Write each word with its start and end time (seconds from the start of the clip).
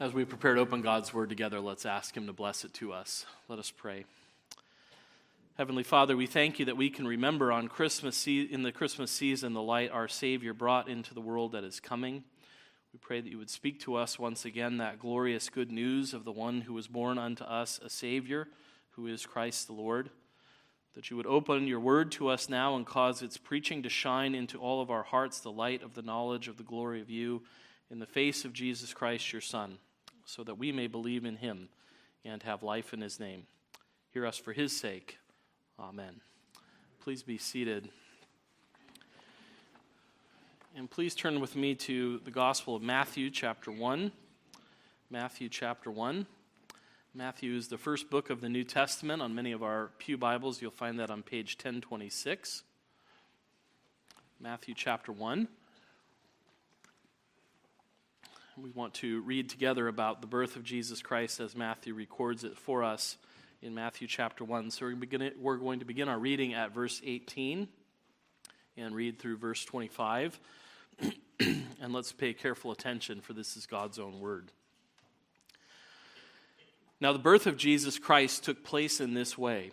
As 0.00 0.14
we 0.14 0.24
prepare 0.24 0.54
to 0.54 0.62
open 0.62 0.80
God's 0.80 1.12
Word 1.12 1.28
together, 1.28 1.60
let's 1.60 1.84
ask 1.84 2.16
Him 2.16 2.26
to 2.26 2.32
bless 2.32 2.64
it 2.64 2.72
to 2.72 2.90
us. 2.90 3.26
Let 3.48 3.58
us 3.58 3.70
pray. 3.70 4.06
Heavenly 5.58 5.82
Father, 5.82 6.16
we 6.16 6.26
thank 6.26 6.58
you 6.58 6.64
that 6.64 6.78
we 6.78 6.88
can 6.88 7.06
remember 7.06 7.52
on 7.52 7.68
Christmas 7.68 8.26
in 8.26 8.62
the 8.62 8.72
Christmas 8.72 9.10
season 9.10 9.52
the 9.52 9.60
light 9.60 9.90
our 9.90 10.08
Savior 10.08 10.54
brought 10.54 10.88
into 10.88 11.12
the 11.12 11.20
world 11.20 11.52
that 11.52 11.64
is 11.64 11.80
coming. 11.80 12.24
We 12.94 12.98
pray 12.98 13.20
that 13.20 13.28
you 13.28 13.36
would 13.36 13.50
speak 13.50 13.78
to 13.80 13.96
us 13.96 14.18
once 14.18 14.46
again 14.46 14.78
that 14.78 14.98
glorious 14.98 15.50
good 15.50 15.70
news 15.70 16.14
of 16.14 16.24
the 16.24 16.32
one 16.32 16.62
who 16.62 16.72
was 16.72 16.88
born 16.88 17.18
unto 17.18 17.44
us 17.44 17.78
a 17.84 17.90
Savior, 17.90 18.48
who 18.92 19.06
is 19.06 19.26
Christ 19.26 19.66
the 19.66 19.74
Lord. 19.74 20.08
That 20.94 21.10
you 21.10 21.18
would 21.18 21.26
open 21.26 21.66
your 21.66 21.78
word 21.78 22.10
to 22.12 22.28
us 22.28 22.48
now 22.48 22.74
and 22.74 22.86
cause 22.86 23.20
its 23.20 23.36
preaching 23.36 23.82
to 23.82 23.90
shine 23.90 24.34
into 24.34 24.56
all 24.56 24.80
of 24.80 24.90
our 24.90 25.02
hearts 25.02 25.40
the 25.40 25.52
light 25.52 25.82
of 25.82 25.92
the 25.92 26.00
knowledge 26.00 26.48
of 26.48 26.56
the 26.56 26.62
glory 26.62 27.02
of 27.02 27.10
you 27.10 27.42
in 27.90 27.98
the 27.98 28.06
face 28.06 28.46
of 28.46 28.54
Jesus 28.54 28.94
Christ, 28.94 29.30
your 29.30 29.42
Son 29.42 29.76
so 30.30 30.44
that 30.44 30.58
we 30.58 30.70
may 30.70 30.86
believe 30.86 31.24
in 31.24 31.36
him 31.36 31.68
and 32.24 32.42
have 32.44 32.62
life 32.62 32.94
in 32.94 33.00
his 33.00 33.18
name. 33.18 33.42
Hear 34.12 34.26
us 34.26 34.38
for 34.38 34.52
his 34.52 34.76
sake. 34.76 35.18
Amen. 35.78 36.20
Please 37.02 37.24
be 37.24 37.36
seated. 37.36 37.88
And 40.76 40.88
please 40.88 41.16
turn 41.16 41.40
with 41.40 41.56
me 41.56 41.74
to 41.74 42.20
the 42.24 42.30
Gospel 42.30 42.76
of 42.76 42.82
Matthew, 42.82 43.28
chapter 43.30 43.72
1. 43.72 44.12
Matthew, 45.10 45.48
chapter 45.48 45.90
1. 45.90 46.26
Matthew 47.12 47.56
is 47.56 47.66
the 47.66 47.78
first 47.78 48.08
book 48.08 48.30
of 48.30 48.40
the 48.40 48.48
New 48.48 48.62
Testament. 48.62 49.20
On 49.20 49.34
many 49.34 49.50
of 49.50 49.64
our 49.64 49.90
Pew 49.98 50.16
Bibles, 50.16 50.62
you'll 50.62 50.70
find 50.70 51.00
that 51.00 51.10
on 51.10 51.24
page 51.24 51.56
1026. 51.56 52.62
Matthew, 54.38 54.74
chapter 54.76 55.10
1 55.10 55.48
we 58.60 58.70
want 58.70 58.92
to 58.94 59.22
read 59.22 59.48
together 59.48 59.88
about 59.88 60.20
the 60.20 60.26
birth 60.26 60.56
of 60.56 60.64
Jesus 60.64 61.00
Christ 61.00 61.40
as 61.40 61.56
Matthew 61.56 61.94
records 61.94 62.44
it 62.44 62.58
for 62.58 62.84
us 62.84 63.16
in 63.62 63.74
Matthew 63.74 64.06
chapter 64.06 64.44
1. 64.44 64.70
So 64.70 64.84
we're, 64.84 65.56
going 65.56 65.78
to 65.78 65.86
begin 65.86 66.08
our 66.08 66.18
reading 66.18 66.52
at 66.52 66.74
verse 66.74 67.00
18 67.02 67.68
and 68.76 68.94
read 68.94 69.18
through 69.18 69.38
verse 69.38 69.64
25. 69.64 70.38
and 71.40 71.92
let's 71.92 72.12
pay 72.12 72.34
careful 72.34 72.70
attention, 72.70 73.22
for 73.22 73.32
this 73.32 73.56
is 73.56 73.64
God's 73.64 73.98
own 73.98 74.20
word. 74.20 74.50
Now, 77.00 77.14
the 77.14 77.18
birth 77.18 77.46
of 77.46 77.56
Jesus 77.56 77.98
Christ 77.98 78.44
took 78.44 78.62
place 78.62 79.00
in 79.00 79.14
this 79.14 79.38
way. 79.38 79.70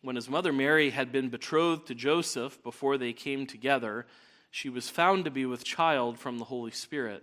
When 0.00 0.16
his 0.16 0.30
mother 0.30 0.52
Mary 0.52 0.90
had 0.90 1.12
been 1.12 1.28
betrothed 1.28 1.88
to 1.88 1.94
Joseph 1.94 2.62
before 2.62 2.96
they 2.96 3.12
came 3.12 3.46
together, 3.46 4.06
she 4.50 4.70
was 4.70 4.88
found 4.88 5.26
to 5.26 5.30
be 5.30 5.44
with 5.44 5.62
child 5.62 6.18
from 6.18 6.38
the 6.38 6.46
Holy 6.46 6.70
Spirit. 6.70 7.22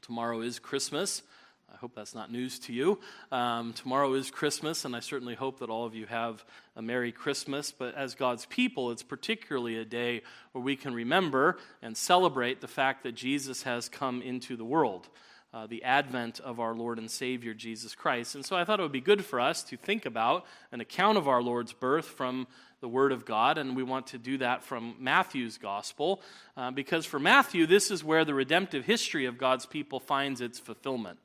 Tomorrow 0.00 0.40
is 0.40 0.58
Christmas. 0.58 1.22
I 1.70 1.76
hope 1.76 1.94
that's 1.94 2.14
not 2.14 2.32
news 2.32 2.58
to 2.60 2.72
you. 2.72 2.98
Um, 3.30 3.74
tomorrow 3.74 4.14
is 4.14 4.30
Christmas, 4.30 4.86
and 4.86 4.96
I 4.96 5.00
certainly 5.00 5.34
hope 5.34 5.58
that 5.58 5.68
all 5.68 5.84
of 5.84 5.94
you 5.94 6.06
have 6.06 6.44
a 6.76 6.82
Merry 6.82 7.12
Christmas. 7.12 7.72
But 7.72 7.94
as 7.94 8.14
God's 8.14 8.46
people, 8.46 8.90
it's 8.90 9.02
particularly 9.02 9.76
a 9.76 9.84
day 9.84 10.22
where 10.52 10.64
we 10.64 10.76
can 10.76 10.94
remember 10.94 11.58
and 11.82 11.94
celebrate 11.94 12.62
the 12.62 12.68
fact 12.68 13.02
that 13.02 13.12
Jesus 13.12 13.64
has 13.64 13.90
come 13.90 14.22
into 14.22 14.56
the 14.56 14.64
world. 14.64 15.08
Uh, 15.54 15.66
the 15.66 15.84
advent 15.84 16.40
of 16.40 16.58
our 16.58 16.74
Lord 16.74 16.98
and 16.98 17.10
Savior 17.10 17.52
Jesus 17.52 17.94
Christ. 17.94 18.34
And 18.34 18.42
so 18.42 18.56
I 18.56 18.64
thought 18.64 18.80
it 18.80 18.82
would 18.84 18.90
be 18.90 19.02
good 19.02 19.22
for 19.22 19.38
us 19.38 19.62
to 19.64 19.76
think 19.76 20.06
about 20.06 20.46
an 20.72 20.80
account 20.80 21.18
of 21.18 21.28
our 21.28 21.42
Lord's 21.42 21.74
birth 21.74 22.06
from 22.06 22.46
the 22.80 22.88
Word 22.88 23.12
of 23.12 23.24
God, 23.24 23.58
and 23.58 23.76
we 23.76 23.82
want 23.82 24.08
to 24.08 24.18
do 24.18 24.38
that 24.38 24.64
from 24.64 24.96
Matthew's 24.98 25.58
Gospel, 25.58 26.20
uh, 26.56 26.70
because 26.70 27.06
for 27.06 27.20
Matthew, 27.20 27.66
this 27.66 27.90
is 27.90 28.02
where 28.02 28.24
the 28.24 28.34
redemptive 28.34 28.86
history 28.86 29.26
of 29.26 29.38
God's 29.38 29.66
people 29.66 30.00
finds 30.00 30.40
its 30.40 30.58
fulfillment. 30.58 31.18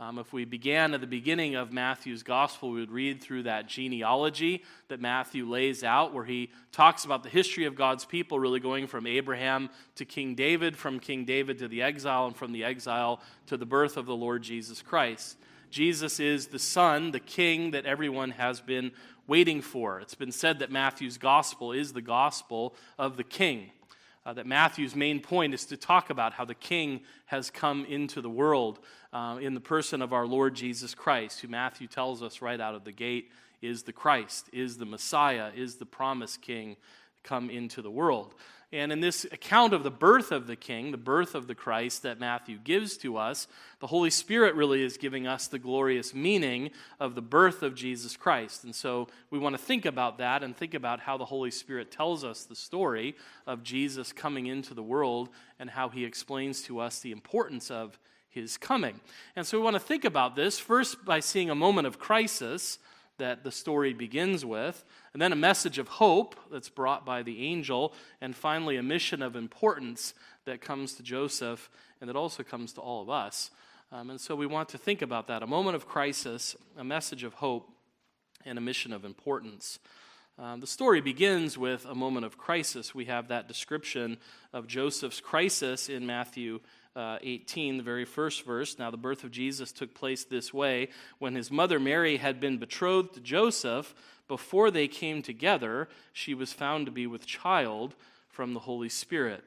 Um, 0.00 0.18
if 0.18 0.32
we 0.32 0.46
began 0.46 0.94
at 0.94 1.02
the 1.02 1.06
beginning 1.06 1.56
of 1.56 1.74
Matthew's 1.74 2.22
gospel, 2.22 2.70
we 2.70 2.80
would 2.80 2.90
read 2.90 3.20
through 3.20 3.42
that 3.42 3.68
genealogy 3.68 4.64
that 4.88 4.98
Matthew 4.98 5.46
lays 5.46 5.84
out, 5.84 6.14
where 6.14 6.24
he 6.24 6.48
talks 6.72 7.04
about 7.04 7.22
the 7.22 7.28
history 7.28 7.66
of 7.66 7.74
God's 7.74 8.06
people, 8.06 8.40
really 8.40 8.60
going 8.60 8.86
from 8.86 9.06
Abraham 9.06 9.68
to 9.96 10.06
King 10.06 10.34
David, 10.34 10.74
from 10.74 11.00
King 11.00 11.26
David 11.26 11.58
to 11.58 11.68
the 11.68 11.82
exile, 11.82 12.26
and 12.26 12.34
from 12.34 12.52
the 12.52 12.64
exile 12.64 13.20
to 13.48 13.58
the 13.58 13.66
birth 13.66 13.98
of 13.98 14.06
the 14.06 14.16
Lord 14.16 14.42
Jesus 14.42 14.80
Christ. 14.80 15.36
Jesus 15.68 16.18
is 16.18 16.46
the 16.46 16.58
Son, 16.58 17.10
the 17.10 17.20
King 17.20 17.72
that 17.72 17.84
everyone 17.84 18.30
has 18.30 18.62
been 18.62 18.92
waiting 19.26 19.60
for. 19.60 20.00
It's 20.00 20.14
been 20.14 20.32
said 20.32 20.60
that 20.60 20.72
Matthew's 20.72 21.18
gospel 21.18 21.72
is 21.72 21.92
the 21.92 22.00
gospel 22.00 22.74
of 22.98 23.18
the 23.18 23.22
king. 23.22 23.70
Uh, 24.26 24.34
that 24.34 24.46
Matthew's 24.46 24.94
main 24.94 25.20
point 25.20 25.54
is 25.54 25.64
to 25.66 25.78
talk 25.78 26.10
about 26.10 26.34
how 26.34 26.44
the 26.44 26.54
king 26.54 27.00
has 27.24 27.50
come 27.50 27.86
into 27.86 28.20
the 28.20 28.28
world 28.28 28.78
uh, 29.14 29.38
in 29.40 29.54
the 29.54 29.60
person 29.60 30.02
of 30.02 30.12
our 30.12 30.26
Lord 30.26 30.54
Jesus 30.54 30.94
Christ, 30.94 31.40
who 31.40 31.48
Matthew 31.48 31.86
tells 31.86 32.22
us 32.22 32.42
right 32.42 32.60
out 32.60 32.74
of 32.74 32.84
the 32.84 32.92
gate 32.92 33.30
is 33.62 33.82
the 33.82 33.92
Christ, 33.92 34.48
is 34.52 34.76
the 34.76 34.86
Messiah, 34.86 35.50
is 35.54 35.76
the 35.76 35.86
promised 35.86 36.42
king 36.42 36.76
come 37.22 37.50
into 37.50 37.82
the 37.82 37.90
world. 37.90 38.34
And 38.72 38.92
in 38.92 39.00
this 39.00 39.24
account 39.24 39.72
of 39.72 39.82
the 39.82 39.90
birth 39.90 40.30
of 40.30 40.46
the 40.46 40.54
King, 40.54 40.92
the 40.92 40.96
birth 40.96 41.34
of 41.34 41.48
the 41.48 41.56
Christ 41.56 42.04
that 42.04 42.20
Matthew 42.20 42.56
gives 42.56 42.96
to 42.98 43.16
us, 43.16 43.48
the 43.80 43.88
Holy 43.88 44.10
Spirit 44.10 44.54
really 44.54 44.84
is 44.84 44.96
giving 44.96 45.26
us 45.26 45.48
the 45.48 45.58
glorious 45.58 46.14
meaning 46.14 46.70
of 47.00 47.16
the 47.16 47.22
birth 47.22 47.64
of 47.64 47.74
Jesus 47.74 48.16
Christ. 48.16 48.62
And 48.62 48.72
so 48.72 49.08
we 49.28 49.40
want 49.40 49.54
to 49.54 49.62
think 49.62 49.86
about 49.86 50.18
that 50.18 50.44
and 50.44 50.56
think 50.56 50.74
about 50.74 51.00
how 51.00 51.16
the 51.16 51.24
Holy 51.24 51.50
Spirit 51.50 51.90
tells 51.90 52.22
us 52.22 52.44
the 52.44 52.54
story 52.54 53.16
of 53.44 53.64
Jesus 53.64 54.12
coming 54.12 54.46
into 54.46 54.72
the 54.72 54.84
world 54.84 55.30
and 55.58 55.70
how 55.70 55.88
he 55.88 56.04
explains 56.04 56.62
to 56.62 56.78
us 56.78 57.00
the 57.00 57.10
importance 57.10 57.72
of 57.72 57.98
his 58.28 58.56
coming. 58.56 59.00
And 59.34 59.44
so 59.44 59.58
we 59.58 59.64
want 59.64 59.74
to 59.74 59.80
think 59.80 60.04
about 60.04 60.36
this 60.36 60.60
first 60.60 61.04
by 61.04 61.18
seeing 61.18 61.50
a 61.50 61.56
moment 61.56 61.88
of 61.88 61.98
crisis 61.98 62.78
that 63.20 63.44
the 63.44 63.52
story 63.52 63.92
begins 63.92 64.44
with, 64.44 64.84
and 65.12 65.22
then 65.22 65.32
a 65.32 65.36
message 65.36 65.78
of 65.78 65.86
hope 65.86 66.34
that's 66.50 66.68
brought 66.68 67.06
by 67.06 67.22
the 67.22 67.46
angel, 67.46 67.94
and 68.20 68.34
finally 68.34 68.76
a 68.76 68.82
mission 68.82 69.22
of 69.22 69.36
importance 69.36 70.12
that 70.44 70.60
comes 70.60 70.94
to 70.94 71.02
Joseph 71.02 71.70
and 72.00 72.08
that 72.08 72.16
also 72.16 72.42
comes 72.42 72.72
to 72.72 72.80
all 72.80 73.02
of 73.02 73.08
us. 73.08 73.50
Um, 73.92 74.10
and 74.10 74.20
so 74.20 74.34
we 74.34 74.46
want 74.46 74.68
to 74.70 74.78
think 74.78 75.02
about 75.02 75.28
that 75.28 75.42
a 75.42 75.46
moment 75.46 75.76
of 75.76 75.86
crisis, 75.86 76.56
a 76.76 76.84
message 76.84 77.24
of 77.24 77.34
hope, 77.34 77.68
and 78.44 78.56
a 78.56 78.60
mission 78.60 78.92
of 78.92 79.04
importance. 79.04 79.78
Um, 80.38 80.60
the 80.60 80.66
story 80.66 81.00
begins 81.00 81.58
with 81.58 81.84
a 81.84 81.94
moment 81.94 82.24
of 82.24 82.38
crisis. 82.38 82.94
We 82.94 83.04
have 83.06 83.28
that 83.28 83.48
description 83.48 84.16
of 84.52 84.66
Joseph's 84.66 85.20
crisis 85.20 85.88
in 85.88 86.06
Matthew 86.06 86.60
uh, 86.96 87.18
18, 87.22 87.76
the 87.76 87.82
very 87.82 88.04
first 88.04 88.44
verse. 88.44 88.78
Now, 88.78 88.90
the 88.90 88.96
birth 88.96 89.24
of 89.24 89.30
Jesus 89.30 89.72
took 89.72 89.94
place 89.94 90.24
this 90.24 90.52
way. 90.52 90.88
When 91.18 91.34
his 91.34 91.50
mother 91.50 91.78
Mary 91.78 92.16
had 92.16 92.40
been 92.40 92.58
betrothed 92.58 93.14
to 93.14 93.20
Joseph, 93.20 93.94
before 94.28 94.70
they 94.70 94.88
came 94.88 95.22
together, 95.22 95.88
she 96.12 96.34
was 96.34 96.52
found 96.52 96.86
to 96.86 96.92
be 96.92 97.06
with 97.06 97.26
child 97.26 97.94
from 98.28 98.54
the 98.54 98.60
Holy 98.60 98.88
Spirit. 98.88 99.44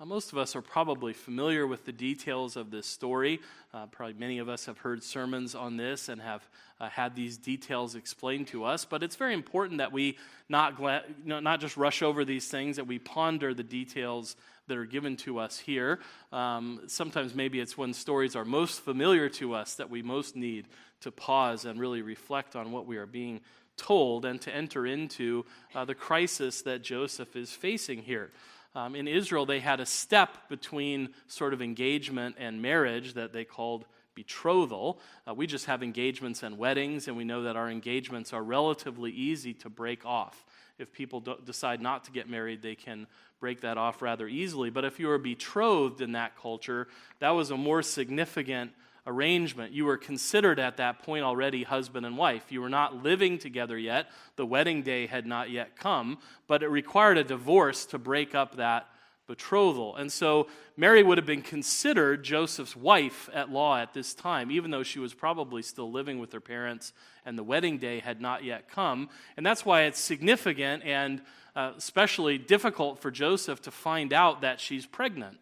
Uh, 0.00 0.06
most 0.06 0.32
of 0.32 0.38
us 0.38 0.56
are 0.56 0.62
probably 0.62 1.12
familiar 1.12 1.66
with 1.66 1.84
the 1.84 1.92
details 1.92 2.56
of 2.56 2.70
this 2.70 2.86
story. 2.86 3.38
Uh, 3.74 3.84
probably 3.86 4.14
many 4.14 4.38
of 4.38 4.48
us 4.48 4.64
have 4.64 4.78
heard 4.78 5.02
sermons 5.02 5.54
on 5.54 5.76
this 5.76 6.08
and 6.08 6.22
have 6.22 6.42
uh, 6.80 6.88
had 6.88 7.14
these 7.14 7.36
details 7.36 7.94
explained 7.94 8.46
to 8.46 8.64
us. 8.64 8.86
But 8.86 9.02
it's 9.02 9.16
very 9.16 9.34
important 9.34 9.76
that 9.76 9.92
we 9.92 10.16
not, 10.48 10.78
gla- 10.78 11.02
not 11.26 11.60
just 11.60 11.76
rush 11.76 12.00
over 12.00 12.24
these 12.24 12.48
things, 12.48 12.76
that 12.76 12.86
we 12.86 12.98
ponder 12.98 13.52
the 13.52 13.62
details 13.62 14.36
that 14.68 14.78
are 14.78 14.86
given 14.86 15.16
to 15.18 15.38
us 15.38 15.58
here. 15.58 16.00
Um, 16.32 16.80
sometimes 16.86 17.34
maybe 17.34 17.60
it's 17.60 17.76
when 17.76 17.92
stories 17.92 18.34
are 18.34 18.44
most 18.46 18.80
familiar 18.80 19.28
to 19.30 19.52
us 19.52 19.74
that 19.74 19.90
we 19.90 20.00
most 20.00 20.34
need 20.34 20.66
to 21.02 21.10
pause 21.12 21.66
and 21.66 21.78
really 21.78 22.00
reflect 22.00 22.56
on 22.56 22.72
what 22.72 22.86
we 22.86 22.96
are 22.96 23.06
being 23.06 23.40
told 23.76 24.24
and 24.24 24.40
to 24.40 24.54
enter 24.54 24.86
into 24.86 25.44
uh, 25.74 25.84
the 25.84 25.94
crisis 25.94 26.62
that 26.62 26.82
Joseph 26.82 27.36
is 27.36 27.52
facing 27.52 27.98
here. 27.98 28.30
Um, 28.74 28.94
in 28.94 29.08
Israel, 29.08 29.46
they 29.46 29.60
had 29.60 29.80
a 29.80 29.86
step 29.86 30.48
between 30.48 31.10
sort 31.26 31.52
of 31.52 31.60
engagement 31.60 32.36
and 32.38 32.62
marriage 32.62 33.14
that 33.14 33.32
they 33.32 33.44
called 33.44 33.84
betrothal. 34.14 35.00
Uh, 35.26 35.34
we 35.34 35.46
just 35.46 35.66
have 35.66 35.82
engagements 35.82 36.42
and 36.42 36.56
weddings, 36.56 37.08
and 37.08 37.16
we 37.16 37.24
know 37.24 37.42
that 37.42 37.56
our 37.56 37.68
engagements 37.68 38.32
are 38.32 38.42
relatively 38.42 39.10
easy 39.10 39.54
to 39.54 39.68
break 39.68 40.06
off. 40.06 40.44
If 40.78 40.92
people 40.92 41.20
decide 41.20 41.80
not 41.80 42.04
to 42.04 42.12
get 42.12 42.28
married, 42.28 42.62
they 42.62 42.74
can 42.74 43.06
break 43.40 43.60
that 43.62 43.76
off 43.76 44.02
rather 44.02 44.28
easily. 44.28 44.70
But 44.70 44.84
if 44.84 45.00
you 45.00 45.08
were 45.08 45.18
betrothed 45.18 46.00
in 46.00 46.12
that 46.12 46.36
culture, 46.36 46.88
that 47.18 47.30
was 47.30 47.50
a 47.50 47.56
more 47.56 47.82
significant 47.82 48.72
arrangement. 49.06 49.72
You 49.72 49.86
were 49.86 49.96
considered 49.96 50.58
at 50.58 50.76
that 50.76 51.02
point 51.02 51.24
already 51.24 51.62
husband 51.62 52.06
and 52.06 52.16
wife. 52.16 52.50
You 52.50 52.60
were 52.60 52.68
not 52.68 53.02
living 53.02 53.38
together 53.38 53.78
yet. 53.78 54.10
The 54.36 54.46
wedding 54.46 54.82
day 54.82 55.06
had 55.06 55.26
not 55.26 55.50
yet 55.50 55.76
come, 55.76 56.18
but 56.46 56.62
it 56.62 56.68
required 56.68 57.18
a 57.18 57.24
divorce 57.24 57.86
to 57.86 57.98
break 57.98 58.34
up 58.34 58.56
that 58.56 58.86
betrothal. 59.30 59.94
And 59.94 60.10
so 60.10 60.48
Mary 60.76 61.04
would 61.04 61.16
have 61.16 61.26
been 61.26 61.42
considered 61.42 62.24
Joseph's 62.24 62.74
wife 62.74 63.30
at 63.32 63.48
law 63.48 63.78
at 63.78 63.94
this 63.94 64.12
time, 64.12 64.50
even 64.50 64.72
though 64.72 64.82
she 64.82 64.98
was 64.98 65.14
probably 65.14 65.62
still 65.62 65.90
living 65.90 66.18
with 66.18 66.32
her 66.32 66.40
parents 66.40 66.92
and 67.24 67.38
the 67.38 67.44
wedding 67.44 67.78
day 67.78 68.00
had 68.00 68.20
not 68.20 68.42
yet 68.42 68.68
come. 68.68 69.08
And 69.36 69.46
that's 69.46 69.64
why 69.64 69.82
it's 69.82 70.00
significant 70.00 70.82
and 70.84 71.22
uh, 71.54 71.72
especially 71.76 72.38
difficult 72.38 73.00
for 73.00 73.12
Joseph 73.12 73.62
to 73.62 73.70
find 73.70 74.12
out 74.12 74.40
that 74.40 74.58
she's 74.58 74.84
pregnant. 74.84 75.38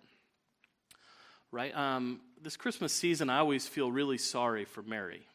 Right? 1.50 1.74
Um, 1.74 2.20
this 2.42 2.56
Christmas 2.56 2.92
season, 2.92 3.30
I 3.30 3.38
always 3.38 3.66
feel 3.66 3.90
really 3.90 4.18
sorry 4.18 4.64
for 4.64 4.82
Mary. 4.82 5.26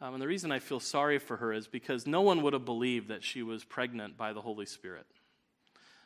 Um, 0.00 0.14
and 0.14 0.22
the 0.22 0.26
reason 0.26 0.52
I 0.52 0.58
feel 0.58 0.80
sorry 0.80 1.18
for 1.18 1.36
her 1.36 1.52
is 1.52 1.68
because 1.68 2.06
no 2.06 2.20
one 2.20 2.42
would 2.42 2.52
have 2.52 2.64
believed 2.64 3.08
that 3.08 3.22
she 3.22 3.42
was 3.42 3.64
pregnant 3.64 4.16
by 4.16 4.32
the 4.32 4.40
Holy 4.40 4.66
Spirit, 4.66 5.06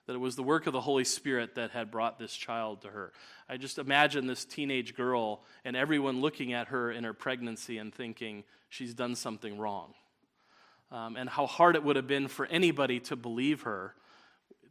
that 0.06 0.14
it 0.14 0.19
was 0.19 0.36
the 0.36 0.42
work 0.42 0.66
of 0.66 0.72
the 0.72 0.80
Holy 0.80 1.04
Spirit 1.04 1.54
that 1.54 1.70
had 1.70 1.90
brought 1.90 2.19
this 2.19 2.34
child 2.34 2.82
to 2.82 2.88
her. 2.88 3.12
I 3.48 3.56
just 3.56 3.78
imagine 3.78 4.26
this 4.26 4.44
teenage 4.44 4.94
girl 4.94 5.42
and 5.64 5.76
everyone 5.76 6.20
looking 6.20 6.52
at 6.52 6.69
her 6.69 6.90
in 6.90 7.04
her 7.04 7.14
pregnancy 7.14 7.78
and 7.78 7.92
thinking 7.92 8.44
she's 8.69 8.94
done 8.94 9.14
something 9.14 9.58
wrong. 9.58 9.94
Um, 10.90 11.16
and 11.16 11.28
how 11.28 11.46
hard 11.46 11.76
it 11.76 11.84
would 11.84 11.96
have 11.96 12.06
been 12.06 12.28
for 12.28 12.46
anybody 12.46 13.00
to 13.00 13.16
believe 13.16 13.62
her 13.62 13.94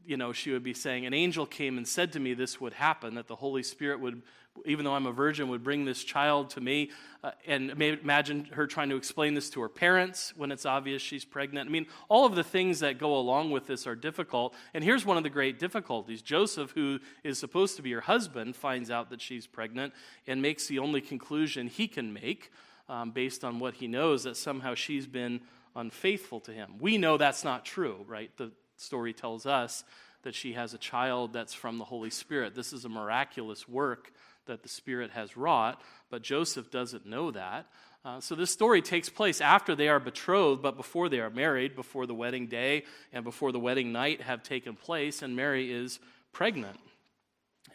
you 0.08 0.16
know, 0.16 0.32
she 0.32 0.52
would 0.52 0.64
be 0.64 0.74
saying, 0.74 1.06
An 1.06 1.14
angel 1.14 1.46
came 1.46 1.78
and 1.78 1.88
said 1.88 2.14
to 2.14 2.20
me 2.20 2.34
this 2.34 2.60
would 2.62 2.74
happen, 2.74 3.16
that 3.16 3.28
the 3.28 3.36
Holy 3.36 3.62
Spirit 3.62 4.00
would, 4.00 4.22
even 4.66 4.86
though 4.86 4.96
I'm 4.96 5.06
a 5.06 5.12
virgin, 5.12 5.50
would 5.50 5.64
bring 5.64 5.84
this 5.84 6.04
child 6.04 6.50
to 6.52 6.62
me. 6.62 6.92
Uh, 7.24 7.32
and 7.46 7.72
imagine 7.72 8.46
her 8.54 8.66
trying 8.66 8.90
to 8.90 8.96
explain 8.96 9.34
this 9.34 9.50
to 9.52 9.62
her 9.62 9.70
parents 9.70 10.34
when 10.38 10.52
it's 10.52 10.66
obvious 10.66 11.02
she's 11.02 11.26
pregnant. 11.26 11.70
I 11.70 11.72
mean, 11.72 11.88
all 12.08 12.26
of 12.26 12.36
the 12.36 12.44
things 12.44 12.80
that 12.80 12.98
go 12.98 13.18
along 13.18 13.52
with 13.52 13.68
this 13.68 13.86
are 13.86 13.96
difficult. 13.96 14.56
And 14.74 14.84
here's 14.84 15.06
one 15.06 15.18
of 15.18 15.24
the 15.24 15.30
great 15.30 15.60
difficulties 15.60 16.22
Joseph, 16.22 16.72
who 16.72 17.00
is 17.24 17.38
supposed 17.38 17.76
to 17.76 17.82
be 17.82 17.92
her 17.92 18.02
husband, 18.02 18.56
finds 18.56 18.90
out 18.90 19.10
that 19.10 19.22
she's 19.22 19.46
pregnant 19.46 19.94
and 20.26 20.42
makes 20.42 20.68
the 20.68 20.80
only 20.80 21.02
conclusion 21.02 21.68
he 21.68 21.88
can 21.88 22.14
make 22.14 22.50
um, 22.88 23.12
based 23.12 23.44
on 23.44 23.60
what 23.60 23.76
he 23.76 23.88
knows 23.88 24.24
that 24.24 24.38
somehow 24.38 24.74
she's 24.74 25.06
been 25.06 25.42
unfaithful 25.76 26.40
to 26.40 26.52
him. 26.54 26.76
We 26.80 26.98
know 26.98 27.18
that's 27.18 27.44
not 27.44 27.66
true, 27.66 28.06
right? 28.08 28.32
The 28.38 28.52
story 28.80 29.14
tells 29.14 29.46
us 29.46 29.84
that 30.24 30.36
she 30.36 30.54
has 30.54 30.74
a 30.74 30.78
child 30.78 31.34
that's 31.34 31.54
from 31.54 31.78
the 31.78 31.86
Holy 31.86 32.10
Spirit. 32.10 32.56
This 32.56 32.74
is 32.74 32.86
a 32.86 32.90
miraculous 32.90 33.68
work 33.68 34.12
that 34.46 34.64
the 34.64 34.70
Spirit 34.70 35.12
has 35.12 35.38
wrought, 35.38 35.82
but 36.10 36.22
Joseph 36.22 36.72
doesn't 36.72 37.06
know 37.06 37.32
that. 37.32 37.68
Uh, 38.04 38.22
so 38.22 38.36
this 38.36 38.52
story 38.52 38.82
takes 38.82 39.10
place 39.10 39.42
after 39.42 39.76
they 39.76 39.90
are 39.90 40.00
betrothed, 40.00 40.62
but 40.62 40.78
before 40.78 41.10
they 41.10 41.20
are 41.20 41.30
married, 41.30 41.76
before 41.76 42.06
the 42.06 42.14
wedding 42.14 42.48
day 42.48 42.84
and 43.12 43.24
before 43.24 43.52
the 43.52 43.60
wedding 43.60 43.92
night 43.92 44.22
have 44.22 44.44
taken 44.44 44.76
place, 44.76 45.22
and 45.22 45.36
Mary 45.36 45.72
is 45.72 46.00
pregnant. 46.32 46.80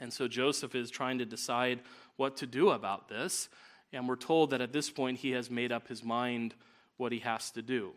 And 0.01 0.13
so 0.13 0.29
Joseph 0.29 0.75
is 0.75 0.91
trying 0.91 1.19
to 1.19 1.27
decide 1.27 1.81
what 2.17 2.39
to 2.39 2.47
do 2.47 2.71
about 2.71 3.09
this. 3.09 3.49
And 3.93 4.09
we're 4.09 4.17
told 4.17 4.51
that 4.51 4.61
at 4.61 4.73
this 4.73 4.91
point 4.91 5.19
he 5.19 5.33
has 5.33 5.51
made 5.51 5.71
up 5.71 5.89
his 5.89 6.03
mind 6.03 6.55
what 6.97 7.13
he 7.13 7.19
has 7.21 7.51
to 7.53 7.63
do. 7.63 7.93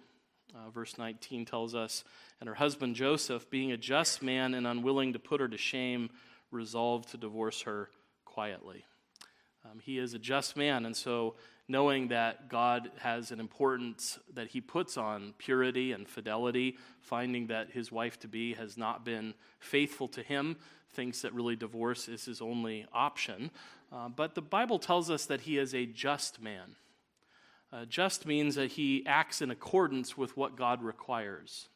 Uh, 0.56 0.70
verse 0.70 0.98
19 0.98 1.46
tells 1.46 1.76
us 1.76 2.06
and 2.40 2.48
her 2.48 2.56
husband 2.56 2.96
Joseph, 2.96 3.50
being 3.50 3.72
a 3.72 3.78
just 3.78 4.24
man 4.24 4.54
and 4.54 4.66
unwilling 4.66 5.14
to 5.14 5.20
put 5.20 5.42
her 5.42 5.48
to 5.48 5.58
shame, 5.58 6.10
resolved 6.52 7.10
to 7.10 7.18
divorce 7.18 7.64
her 7.64 7.90
quietly. 8.24 8.86
Um, 9.70 9.80
he 9.80 9.98
is 9.98 10.14
a 10.14 10.20
just 10.20 10.56
man, 10.56 10.86
and 10.86 10.96
so 10.96 11.36
knowing 11.68 12.10
that 12.10 12.50
God 12.50 12.92
has 13.00 13.32
an 13.32 13.40
importance 13.40 14.20
that 14.34 14.50
he 14.50 14.62
puts 14.62 14.98
on 14.98 15.34
purity 15.38 15.92
and 15.92 16.08
fidelity, 16.08 16.78
finding 17.02 17.48
that 17.48 17.72
his 17.72 17.92
wife 17.92 18.20
to 18.20 18.28
be 18.28 18.54
has 18.54 18.78
not 18.78 19.04
been 19.04 19.34
faithful 19.60 20.08
to 20.10 20.22
him, 20.22 20.58
thinks 20.94 21.22
that 21.22 21.34
really 21.34 21.56
divorce 21.56 22.08
is 22.08 22.26
his 22.26 22.42
only 22.42 22.86
option. 22.94 23.50
Uh, 23.92 24.10
but 24.10 24.36
the 24.36 24.42
Bible 24.42 24.80
tells 24.80 25.10
us 25.10 25.26
that 25.26 25.42
he 25.42 25.58
is 25.58 25.74
a 25.74 25.86
just 25.86 26.42
man. 26.42 26.76
Uh, 27.74 27.86
just 27.86 28.26
means 28.26 28.56
that 28.56 28.72
he 28.72 29.04
acts 29.06 29.42
in 29.42 29.52
accordance 29.52 30.18
with 30.18 30.38
what 30.38 30.56
God 30.56 30.82
requires. 30.82 31.68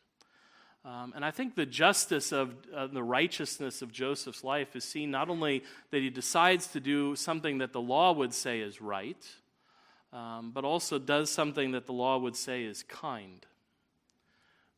Um, 0.86 1.12
and 1.14 1.26
I 1.26 1.32
think 1.32 1.56
the 1.56 1.66
justice 1.66 2.32
of 2.32 2.56
uh, 2.74 2.88
the 2.88 3.04
righteousness 3.04 3.82
of 3.82 3.92
Joseph's 3.92 4.44
life 4.44 4.76
is 4.76 4.86
seen 4.86 5.12
not 5.12 5.30
only 5.30 5.64
that 5.92 6.02
he 6.02 6.10
decides 6.10 6.68
to 6.68 6.80
do 6.80 7.16
something 7.16 7.58
that 7.58 7.74
the 7.74 7.82
law 7.82 8.14
would 8.14 8.34
say 8.34 8.62
is 8.62 8.82
right, 8.82 9.28
um, 10.14 10.52
but 10.54 10.64
also 10.64 10.98
does 10.98 11.30
something 11.30 11.72
that 11.72 11.86
the 11.86 11.94
law 11.94 12.18
would 12.18 12.36
say 12.36 12.64
is 12.64 12.84
kind, 12.84 13.46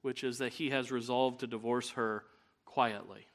which 0.01 0.23
is 0.23 0.39
that 0.39 0.53
he 0.53 0.71
has 0.71 0.91
resolved 0.91 1.41
to 1.41 1.47
divorce 1.47 1.91
her 1.91 2.23
quietly. 2.65 3.27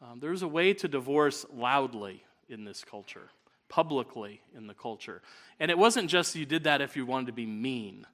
Um, 0.00 0.20
there's 0.20 0.42
a 0.42 0.48
way 0.48 0.72
to 0.74 0.88
divorce 0.88 1.44
loudly 1.52 2.22
in 2.48 2.64
this 2.64 2.84
culture, 2.84 3.30
publicly 3.70 4.42
in 4.54 4.66
the 4.66 4.74
culture. 4.74 5.22
And 5.58 5.70
it 5.70 5.78
wasn't 5.78 6.10
just 6.10 6.36
you 6.36 6.44
did 6.44 6.64
that 6.64 6.82
if 6.82 6.94
you 6.96 7.06
wanted 7.06 7.26
to 7.26 7.32
be 7.32 7.46
mean 7.46 8.06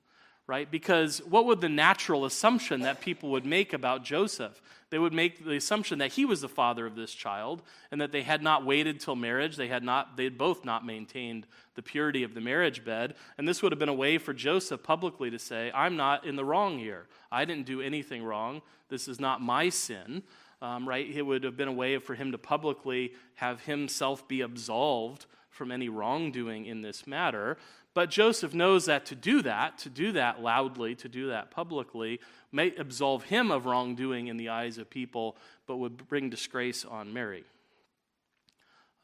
right? 0.46 0.70
Because 0.70 1.18
what 1.24 1.44
would 1.46 1.60
the 1.60 1.68
natural 1.68 2.24
assumption 2.24 2.82
that 2.82 3.00
people 3.00 3.30
would 3.30 3.44
make 3.44 3.72
about 3.72 4.04
Joseph? 4.04 4.62
They 4.90 4.98
would 4.98 5.12
make 5.12 5.44
the 5.44 5.56
assumption 5.56 5.98
that 5.98 6.12
he 6.12 6.24
was 6.24 6.40
the 6.40 6.48
father 6.48 6.86
of 6.86 6.94
this 6.94 7.12
child 7.12 7.62
and 7.90 8.00
that 8.00 8.12
they 8.12 8.22
had 8.22 8.42
not 8.42 8.64
waited 8.64 9.00
till 9.00 9.16
marriage. 9.16 9.56
They 9.56 9.66
had 9.66 9.82
not, 9.82 10.16
they 10.16 10.24
had 10.24 10.38
both 10.38 10.64
not 10.64 10.86
maintained 10.86 11.46
the 11.74 11.82
purity 11.82 12.22
of 12.22 12.34
the 12.34 12.40
marriage 12.40 12.84
bed. 12.84 13.14
And 13.36 13.48
this 13.48 13.60
would 13.60 13.72
have 13.72 13.80
been 13.80 13.88
a 13.88 13.94
way 13.94 14.18
for 14.18 14.32
Joseph 14.32 14.84
publicly 14.84 15.30
to 15.30 15.38
say, 15.38 15.72
I'm 15.74 15.96
not 15.96 16.24
in 16.24 16.36
the 16.36 16.44
wrong 16.44 16.78
here. 16.78 17.06
I 17.32 17.44
didn't 17.44 17.66
do 17.66 17.80
anything 17.80 18.22
wrong. 18.22 18.62
This 18.88 19.08
is 19.08 19.18
not 19.18 19.42
my 19.42 19.68
sin. 19.68 20.22
Um, 20.62 20.88
right? 20.88 21.06
It 21.06 21.20
would 21.20 21.44
have 21.44 21.56
been 21.56 21.68
a 21.68 21.72
way 21.72 21.98
for 21.98 22.14
him 22.14 22.32
to 22.32 22.38
publicly 22.38 23.12
have 23.34 23.60
himself 23.62 24.26
be 24.26 24.40
absolved 24.40 25.26
from 25.56 25.72
any 25.72 25.88
wrongdoing 25.88 26.66
in 26.66 26.82
this 26.82 27.06
matter. 27.06 27.56
But 27.94 28.10
Joseph 28.10 28.52
knows 28.52 28.84
that 28.84 29.06
to 29.06 29.14
do 29.14 29.42
that, 29.42 29.78
to 29.78 29.88
do 29.88 30.12
that 30.12 30.42
loudly, 30.42 30.94
to 30.96 31.08
do 31.08 31.28
that 31.28 31.50
publicly, 31.50 32.20
may 32.52 32.74
absolve 32.76 33.24
him 33.24 33.50
of 33.50 33.64
wrongdoing 33.64 34.28
in 34.28 34.36
the 34.36 34.50
eyes 34.50 34.76
of 34.76 34.90
people, 34.90 35.36
but 35.66 35.78
would 35.78 36.06
bring 36.06 36.28
disgrace 36.28 36.84
on 36.84 37.12
Mary. 37.12 37.44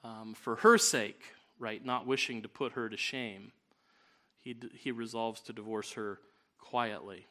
Um, 0.05 0.35
for 0.35 0.57
her 0.57 0.77
sake, 0.79 1.23
right, 1.59 1.85
not 1.85 2.07
wishing 2.07 2.43
to 2.43 2.49
put 2.49 2.73
her 2.73 2.89
to 2.89 2.97
shame, 2.97 3.53
he, 4.43 4.57
he 4.75 4.91
resolves 4.93 5.41
to 5.43 5.53
divorce 5.53 5.93
her 5.93 6.19
quietly. 6.59 7.27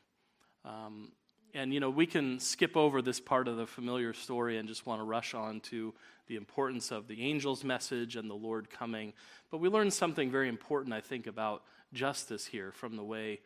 Um, 0.65 1.11
and, 1.53 1.74
you 1.74 1.79
know, 1.79 1.89
we 1.89 2.05
can 2.05 2.39
skip 2.39 2.77
over 2.77 3.01
this 3.01 3.20
part 3.20 3.48
of 3.48 3.58
the 3.58 3.67
familiar 3.67 4.13
story 4.13 4.58
and 4.58 4.67
just 4.67 4.86
want 4.86 5.00
to 5.00 5.05
rush 5.05 5.34
on 5.34 5.60
to 5.62 5.93
the 6.27 6.36
importance 6.36 6.91
of 6.91 7.08
the 7.08 7.29
angel's 7.29 7.63
message 7.63 8.15
and 8.15 8.29
the 8.29 8.36
Lord 8.36 8.70
coming. 8.70 9.13
But 9.50 9.58
we 9.58 9.70
learn 9.70 9.91
something 9.91 10.31
very 10.31 10.48
important, 10.48 10.93
I 10.93 11.01
think, 11.01 11.27
about 11.27 11.63
justice 11.93 12.46
here 12.46 12.72
from 12.72 12.96
the 12.96 13.03
way 13.03 13.39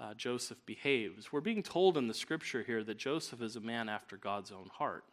uh, 0.00 0.14
Joseph 0.14 0.58
behaves. 0.64 1.30
We're 1.30 1.40
being 1.40 1.62
told 1.62 1.98
in 1.98 2.08
the 2.08 2.14
scripture 2.14 2.62
here 2.62 2.82
that 2.84 2.96
Joseph 2.96 3.42
is 3.42 3.56
a 3.56 3.60
man 3.60 3.88
after 3.88 4.16
God's 4.16 4.50
own 4.50 4.70
heart. 4.72 5.04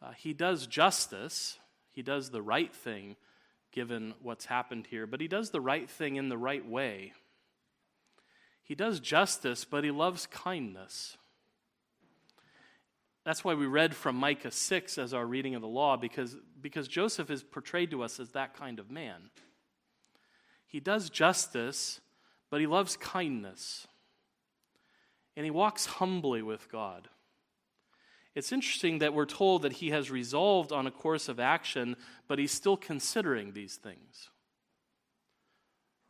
Uh, 0.00 0.12
he 0.16 0.32
does 0.32 0.66
justice, 0.66 1.58
he 1.90 2.02
does 2.02 2.30
the 2.30 2.42
right 2.42 2.74
thing 2.74 3.16
given 3.72 4.14
what's 4.22 4.46
happened 4.46 4.86
here, 4.88 5.06
but 5.06 5.20
he 5.20 5.28
does 5.28 5.50
the 5.50 5.60
right 5.60 5.90
thing 5.90 6.16
in 6.16 6.28
the 6.28 6.38
right 6.38 6.66
way. 6.66 7.12
He 8.70 8.76
does 8.76 9.00
justice, 9.00 9.64
but 9.64 9.82
he 9.82 9.90
loves 9.90 10.28
kindness. 10.28 11.16
that's 13.24 13.42
why 13.42 13.54
we 13.54 13.66
read 13.66 13.96
from 13.96 14.14
Micah 14.14 14.52
6 14.52 14.96
as 14.96 15.12
our 15.12 15.26
reading 15.26 15.56
of 15.56 15.60
the 15.60 15.66
law, 15.66 15.96
because, 15.96 16.36
because 16.60 16.86
Joseph 16.86 17.32
is 17.32 17.42
portrayed 17.42 17.90
to 17.90 18.04
us 18.04 18.20
as 18.20 18.30
that 18.30 18.54
kind 18.54 18.78
of 18.78 18.88
man. 18.88 19.30
He 20.68 20.78
does 20.78 21.10
justice, 21.10 22.00
but 22.48 22.60
he 22.60 22.68
loves 22.68 22.96
kindness. 22.96 23.88
And 25.36 25.44
he 25.44 25.50
walks 25.50 25.86
humbly 25.86 26.40
with 26.40 26.70
God. 26.70 27.08
It's 28.36 28.52
interesting 28.52 29.00
that 29.00 29.14
we're 29.14 29.26
told 29.26 29.62
that 29.62 29.72
he 29.72 29.90
has 29.90 30.12
resolved 30.12 30.70
on 30.70 30.86
a 30.86 30.92
course 30.92 31.28
of 31.28 31.40
action, 31.40 31.96
but 32.28 32.38
he's 32.38 32.52
still 32.52 32.76
considering 32.76 33.52
these 33.52 33.74
things. 33.74 34.30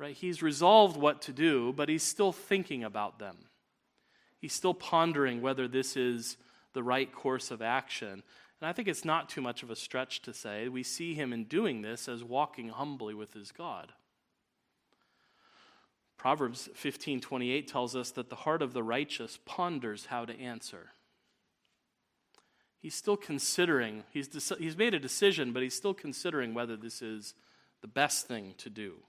Right? 0.01 0.17
He's 0.17 0.43
resolved 0.43 0.97
what 0.97 1.21
to 1.23 1.33
do, 1.33 1.75
but 1.75 1.91
he's 1.91 2.03
still 2.03 2.33
thinking 2.33 2.83
about 2.83 3.19
them. 3.19 3.37
He's 4.39 4.55
still 4.55 4.73
pondering 4.73 5.43
whether 5.43 5.69
this 5.69 5.95
is 5.95 6.39
the 6.73 6.83
right 6.83 7.13
course 7.13 7.51
of 7.51 7.61
action. 7.61 8.23
And 8.61 8.69
I 8.69 8.73
think 8.73 8.89
it's 8.89 9.05
not 9.05 9.29
too 9.29 9.43
much 9.43 9.63
of 9.63 9.69
a 9.69 9.77
stretch 9.77 10.23
to 10.23 10.33
say 10.33 10.69
we 10.69 10.83
see 10.83 11.13
him 11.13 11.35
in 11.35 11.45
doing 11.45 11.83
this 11.83 12.09
as 12.09 12.25
walking 12.25 12.71
humbly 12.71 13.13
with 13.13 13.35
his 13.35 13.53
God. 13.53 13.93
Proverbs 16.17 16.71
15:28 16.75 17.67
tells 17.67 17.95
us 17.95 18.11
that 18.13 18.31
the 18.31 18.37
heart 18.37 18.63
of 18.63 18.73
the 18.73 18.83
righteous 18.83 19.39
ponders 19.45 20.07
how 20.07 20.25
to 20.25 20.39
answer. 20.41 20.93
He's 22.79 22.95
still 22.95 23.19
considering, 23.19 24.05
he's, 24.11 24.29
de- 24.29 24.57
he's 24.57 24.79
made 24.79 24.95
a 24.95 24.99
decision, 24.99 25.53
but 25.53 25.63
he's 25.63 25.75
still 25.75 25.93
considering 25.93 26.55
whether 26.55 26.75
this 26.75 27.03
is 27.03 27.35
the 27.83 27.89
best 27.89 28.27
thing 28.27 28.55
to 28.57 28.71
do, 28.71 29.03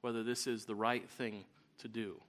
whether 0.00 0.22
this 0.22 0.46
is 0.46 0.64
the 0.64 0.74
right 0.74 1.08
thing 1.08 1.44
to 1.78 1.88
do. 1.88 2.20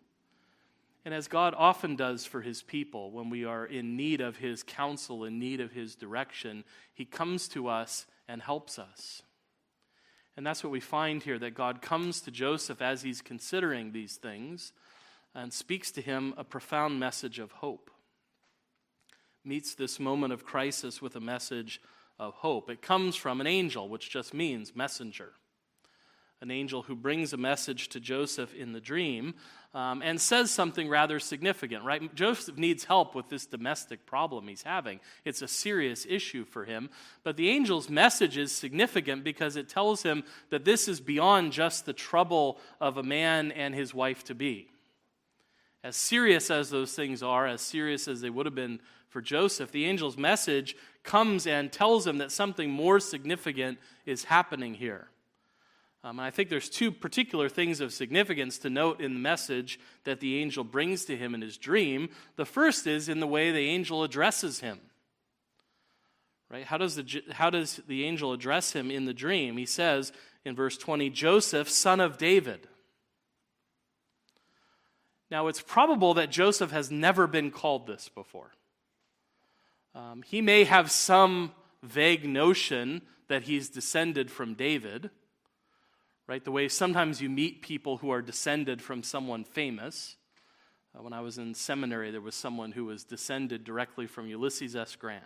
And 1.06 1.14
as 1.14 1.30
God 1.30 1.54
often 1.58 1.96
does 1.96 2.26
for 2.26 2.42
his 2.42 2.62
people, 2.62 3.12
when 3.12 3.30
we 3.30 3.46
are 3.46 3.66
in 3.66 3.96
need 3.96 4.20
of 4.20 4.38
his 4.38 4.62
counsel, 4.62 5.24
in 5.24 5.40
need 5.40 5.62
of 5.62 5.72
his 5.72 5.96
direction, 5.96 6.66
he 6.94 7.06
comes 7.06 7.48
to 7.50 7.70
us 7.70 8.06
and 8.28 8.42
helps 8.42 8.78
us. 8.78 9.22
And 10.36 10.46
that's 10.46 10.64
what 10.64 10.72
we 10.72 10.82
find 10.82 11.24
here 11.24 11.40
that 11.40 11.56
God 11.56 11.82
comes 11.82 12.20
to 12.22 12.32
Joseph 12.32 12.82
as 12.82 13.04
he's 13.04 13.22
considering 13.22 13.92
these 13.92 14.18
things 14.18 14.74
and 15.34 15.54
speaks 15.54 15.92
to 15.92 16.02
him 16.02 16.34
a 16.36 16.44
profound 16.44 17.00
message 17.00 17.40
of 17.40 17.54
hope. 17.54 17.90
Meets 19.46 19.76
this 19.76 20.00
moment 20.00 20.34
of 20.34 20.46
crisis 20.46 21.02
with 21.02 21.16
a 21.16 21.22
message 21.22 21.82
of 22.20 22.34
hope. 22.34 22.70
It 22.70 22.82
comes 22.82 23.16
from 23.16 23.40
an 23.40 23.48
angel, 23.48 23.88
which 23.88 24.10
just 24.10 24.34
means 24.34 24.76
messenger 24.76 25.32
an 26.42 26.52
angel 26.52 26.84
who 26.84 26.96
brings 26.96 27.34
a 27.34 27.38
message 27.38 27.90
to 27.90 28.00
Joseph 28.00 28.54
in 28.54 28.72
the 28.72 28.80
dream 28.80 29.34
um, 29.74 30.02
and 30.04 30.22
says 30.22 30.52
something 30.52 30.88
rather 30.88 31.20
significant, 31.20 31.84
right? 31.84 32.14
Joseph 32.14 32.58
needs 32.58 32.84
help 32.84 33.16
with 33.16 33.28
this 33.30 33.46
domestic 33.46 34.06
problem 34.06 34.48
he's 34.48 34.64
having. 34.64 35.00
It's 35.26 35.42
a 35.42 35.48
serious 35.48 36.06
issue 36.08 36.46
for 36.46 36.66
him. 36.66 36.90
But 37.24 37.38
the 37.38 37.50
angel's 37.50 37.90
message 37.90 38.38
is 38.38 38.52
significant 38.52 39.24
because 39.24 39.56
it 39.56 39.68
tells 39.68 40.04
him 40.04 40.24
that 40.52 40.64
this 40.64 40.88
is 40.88 41.00
beyond 41.00 41.54
just 41.54 41.86
the 41.86 41.94
trouble 41.94 42.60
of 42.80 42.98
a 42.98 43.04
man 43.04 43.52
and 43.52 43.74
his 43.74 43.94
wife 43.94 44.24
to 44.26 44.36
be. 44.36 44.70
As 45.84 45.96
serious 45.96 46.52
as 46.52 46.70
those 46.70 46.94
things 46.94 47.24
are, 47.24 47.48
as 47.48 47.62
serious 47.62 48.08
as 48.08 48.22
they 48.22 48.30
would 48.30 48.46
have 48.46 48.56
been 48.56 48.80
for 49.10 49.22
Joseph, 49.22 49.72
the 49.72 49.86
angel's 49.86 50.18
message 50.18 50.76
comes 51.04 51.48
and 51.48 51.72
tells 51.72 52.06
him 52.06 52.20
that 52.20 52.32
something 52.32 52.70
more 52.70 53.00
significant 53.00 53.80
is 54.06 54.26
happening 54.26 54.74
here. 54.74 55.08
Um, 56.04 56.20
and 56.20 56.26
I 56.26 56.30
think 56.30 56.50
there's 56.50 56.70
two 56.70 56.92
particular 56.92 57.50
things 57.50 57.82
of 57.82 57.92
significance 57.92 58.60
to 58.60 58.70
note 58.70 59.02
in 59.02 59.14
the 59.14 59.20
message 59.20 59.80
that 60.04 60.20
the 60.20 60.38
angel 60.38 60.64
brings 60.64 61.06
to 61.06 61.18
him 61.18 61.34
in 61.34 61.42
his 61.42 61.58
dream. 61.58 62.10
The 62.36 62.46
first 62.46 62.88
is 62.88 63.10
in 63.10 63.20
the 63.20 63.28
way 63.28 63.52
the 63.52 63.70
angel 63.70 64.04
addresses 64.04 64.60
him. 64.60 64.80
Right? 66.50 66.66
How 66.66 66.78
does 66.78 66.96
the, 66.96 67.24
how 67.32 67.50
does 67.50 67.82
the 67.88 68.06
angel 68.06 68.32
address 68.32 68.72
him 68.72 68.90
in 68.90 69.06
the 69.06 69.14
dream? 69.14 69.58
He 69.58 69.66
says 69.66 70.14
in 70.46 70.56
verse 70.56 70.78
20, 70.78 71.10
Joseph, 71.10 71.70
son 71.70 72.00
of 72.00 72.18
David. 72.18 72.68
Now, 75.30 75.48
it's 75.48 75.62
probable 75.62 76.14
that 76.14 76.32
Joseph 76.32 76.72
has 76.72 76.90
never 76.90 77.28
been 77.28 77.52
called 77.52 77.86
this 77.86 78.08
before. 78.08 78.54
Um, 79.94 80.24
he 80.26 80.42
may 80.42 80.64
have 80.64 80.90
some 80.90 81.52
vague 81.84 82.26
notion 82.26 83.02
that 83.28 83.44
he's 83.44 83.70
descended 83.70 84.32
from 84.32 84.54
David 84.54 85.10
right? 86.28 86.44
The 86.44 86.52
way 86.52 86.68
sometimes 86.68 87.22
you 87.22 87.30
meet 87.30 87.62
people 87.62 87.98
who 87.98 88.10
are 88.12 88.22
descended 88.22 88.82
from 88.82 89.02
someone 89.02 89.44
famous. 89.44 90.18
Uh, 90.94 91.02
when 91.02 91.14
I 91.14 91.22
was 91.22 91.38
in 91.38 91.54
seminary, 91.54 92.12
there 92.12 92.22
was 92.22 92.36
someone 92.36 92.74
who 92.74 92.86
was 92.86 93.04
descended 93.04 93.64
directly 93.64 94.08
from 94.08 94.28
Ulysses 94.28 94.76
S. 94.76 94.96
Grant. 94.96 95.24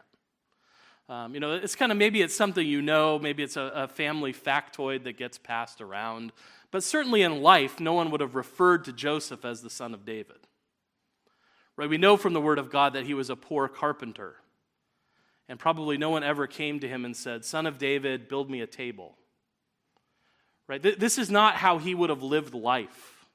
Um, 1.10 1.34
you 1.34 1.40
know, 1.40 1.54
it's 1.54 1.76
kind 1.76 1.92
of 1.92 1.98
maybe 1.98 2.22
it's 2.22 2.36
something 2.36 2.66
you 2.66 2.82
know, 2.82 3.20
maybe 3.20 3.44
it's 3.44 3.58
a, 3.58 3.72
a 3.76 3.88
family 3.88 4.32
factoid 4.32 5.04
that 5.04 5.18
gets 5.18 5.38
passed 5.38 5.82
around. 5.82 6.32
But 6.70 6.84
certainly 6.84 7.22
in 7.22 7.42
life, 7.42 7.80
no 7.80 7.94
one 7.94 8.12
would 8.12 8.22
have 8.22 8.36
referred 8.36 8.86
to 8.86 8.94
Joseph 8.94 9.44
as 9.44 9.62
the 9.62 9.70
son 9.70 9.94
of 9.94 10.06
David. 10.06 10.38
Right? 11.76 11.90
We 11.90 11.98
know 11.98 12.16
from 12.16 12.34
the 12.34 12.40
Word 12.40 12.60
of 12.60 12.70
God 12.70 12.94
that 12.94 13.06
he 13.06 13.14
was 13.14 13.30
a 13.30 13.36
poor 13.36 13.68
carpenter. 13.68 14.36
And 15.50 15.60
probably 15.60 15.98
no 15.98 16.10
one 16.10 16.24
ever 16.24 16.48
came 16.48 16.80
to 16.80 16.88
him 16.88 17.04
and 17.04 17.16
said, 17.16 17.44
Son 17.44 17.66
of 17.66 17.78
David, 17.78 18.30
build 18.30 18.50
me 18.50 18.62
a 18.62 18.68
table. 18.68 19.18
Right? 20.68 20.82
This 20.82 21.18
is 21.18 21.30
not 21.30 21.56
how 21.56 21.78
he 21.80 21.94
would 21.94 22.10
have 22.10 22.24
lived 22.24 22.54
life. 22.54 23.28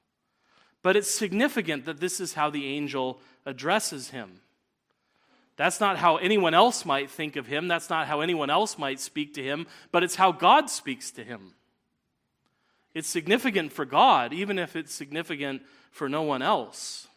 But 0.81 0.95
it's 0.95 1.09
significant 1.09 1.85
that 1.85 1.99
this 1.99 2.19
is 2.19 2.33
how 2.33 2.49
the 2.49 2.65
angel 2.65 3.19
addresses 3.45 4.09
him. 4.09 4.41
That's 5.55 5.79
not 5.79 5.97
how 5.97 6.17
anyone 6.17 6.53
else 6.53 6.85
might 6.85 7.09
think 7.09 7.35
of 7.35 7.47
him. 7.47 7.67
That's 7.67 7.89
not 7.89 8.07
how 8.07 8.21
anyone 8.21 8.49
else 8.49 8.77
might 8.77 8.99
speak 8.99 9.33
to 9.33 9.43
him, 9.43 9.67
but 9.91 10.03
it's 10.03 10.15
how 10.15 10.31
God 10.31 10.69
speaks 10.69 11.11
to 11.11 11.23
him. 11.23 11.53
It's 12.93 13.07
significant 13.07 13.73
for 13.73 13.83
God, 13.83 14.33
even 14.33 14.57
if 14.59 14.75
it's 14.75 14.93
significant 14.93 15.63
for 15.91 16.07
no 16.07 16.21
one 16.21 16.41
else, 16.41 17.07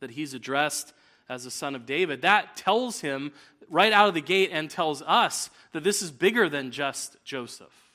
that 0.00 0.12
he's 0.12 0.34
addressed 0.34 0.92
as 1.28 1.46
a 1.46 1.50
son 1.50 1.74
of 1.74 1.86
David. 1.86 2.22
That 2.22 2.56
tells 2.56 3.00
him 3.00 3.32
right 3.68 3.92
out 3.92 4.08
of 4.08 4.14
the 4.14 4.20
gate 4.20 4.50
and 4.52 4.70
tells 4.70 5.02
us 5.02 5.48
that 5.72 5.84
this 5.84 6.02
is 6.02 6.10
bigger 6.10 6.48
than 6.48 6.70
just 6.70 7.16
Joseph. 7.24 7.89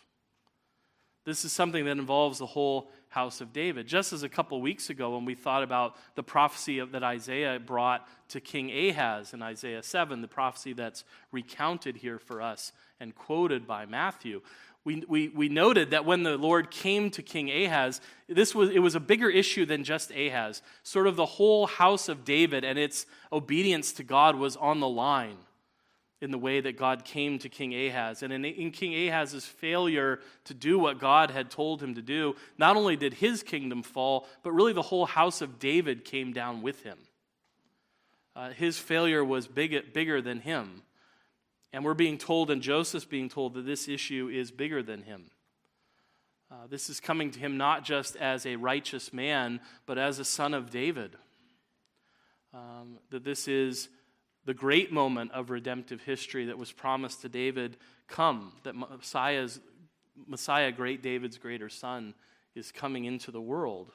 This 1.25 1.44
is 1.44 1.51
something 1.51 1.86
that 1.86 1.91
involves 1.91 2.38
the 2.38 2.46
whole 2.46 2.91
house 3.10 3.41
of 3.41 3.51
David. 3.51 3.88
Just 3.88 4.13
as 4.13 4.22
a 4.22 4.29
couple 4.29 4.62
weeks 4.62 4.91
ago, 4.91 5.15
when 5.15 5.25
we 5.25 5.34
thought 5.34 5.63
about 5.63 5.96
the 6.13 6.22
prophecy 6.22 6.79
that 6.79 7.03
Isaiah 7.03 7.60
brought 7.60 8.08
to 8.29 8.39
King 8.39 8.70
Ahaz 8.70 9.34
in 9.34 9.41
Isaiah 9.41 9.82
7, 9.82 10.22
the 10.22 10.27
prophecy 10.27 10.74
that's 10.74 11.03
recounted 11.32 11.98
here 11.98 12.20
for 12.20 12.41
us 12.41 12.72
and 13.00 13.15
quoted 13.15 13.65
by 13.65 13.88
Matthew, 13.88 14.41
we, 14.84 15.03
we, 15.08 15.29
we 15.29 15.50
noted 15.50 15.89
that 15.89 16.05
when 16.05 16.22
the 16.22 16.38
Lord 16.38 16.70
came 16.70 17.10
to 17.10 17.24
King 17.24 17.50
Ahaz, 17.50 18.01
this 18.29 18.53
was, 18.53 18.70
it 18.70 18.79
was 18.79 18.94
a 18.94 19.00
bigger 19.00 19.29
issue 19.29 19.65
than 19.65 19.84
just 19.84 20.12
Ahaz. 20.12 20.62
Sort 20.84 21.08
of 21.08 21.15
the 21.15 21.25
whole 21.25 21.65
house 21.65 22.08
of 22.08 22.24
David 22.24 22.63
and 22.63 22.77
its 22.77 23.08
obedience 23.34 23.91
to 23.94 24.03
God 24.03 24.36
was 24.36 24.55
on 24.55 24.79
the 24.79 24.88
line 24.88 25.38
in 26.25 26.32
the 26.32 26.38
way 26.39 26.60
that 26.60 26.75
God 26.75 27.05
came 27.05 27.38
to 27.39 27.50
King 27.50 27.74
Ahaz. 27.74 28.24
And 28.24 28.34
in, 28.34 28.44
in, 28.44 28.72
King 28.72 28.94
Ahaz's 29.08 29.46
failure 29.46 30.20
to 30.46 30.55
do 30.55 30.79
what 30.79 31.00
God 31.00 31.29
had 31.29 31.51
told 31.51 31.84
him 31.84 31.94
to 31.94 32.01
do, 32.01 32.36
not 32.58 32.75
only 32.75 32.96
did 32.96 33.13
his 33.13 33.44
kingdom 33.44 33.84
fall, 33.84 34.27
but 34.41 34.51
really 34.51 34.74
the 34.74 34.82
whole 34.82 35.05
house 35.05 35.41
of 35.41 35.60
David 35.60 36.03
came 36.03 36.34
down 36.34 36.63
with 36.63 36.82
him. 36.82 36.98
Uh, 38.36 38.50
his 38.50 38.79
failure 38.79 39.24
was 39.24 39.48
big, 39.48 39.94
bigger 39.94 40.20
than 40.20 40.39
him. 40.39 40.82
And 41.72 41.86
we're 41.86 41.94
being 41.94 42.17
told, 42.17 42.50
and 42.50 42.62
Joseph's 42.62 43.05
being 43.05 43.29
told, 43.29 43.53
that 43.53 43.67
this 43.67 43.88
issue 43.88 44.27
is 44.34 44.50
bigger 44.50 44.82
than 44.82 45.03
him. 45.03 45.25
Uh, 46.51 46.65
this 46.67 46.89
is 46.89 47.00
coming 47.00 47.29
to 47.29 47.39
him 47.39 47.55
not 47.55 47.86
just 47.86 48.15
as 48.15 48.48
a 48.48 48.55
righteous 48.55 49.13
man, 49.13 49.60
but 49.86 50.00
as 50.00 50.17
a 50.17 50.25
son 50.25 50.55
of 50.55 50.72
David. 50.72 51.15
Um, 52.51 52.98
that 53.12 53.24
this 53.24 53.48
is 53.48 53.89
the 54.45 54.53
great 54.53 54.91
moment 54.91 55.31
of 55.31 55.49
redemptive 55.49 56.01
history 56.01 56.45
that 56.45 56.57
was 56.57 56.71
promised 56.71 57.21
to 57.21 57.29
David 57.29 57.77
come, 58.07 58.53
that 58.63 58.75
Messiah's, 58.75 59.59
Messiah, 60.27 60.71
great 60.71 61.01
David's 61.01 61.37
greater 61.37 61.69
son, 61.69 62.13
is 62.55 62.71
coming 62.71 63.05
into 63.05 63.31
the 63.31 63.41
world. 63.41 63.91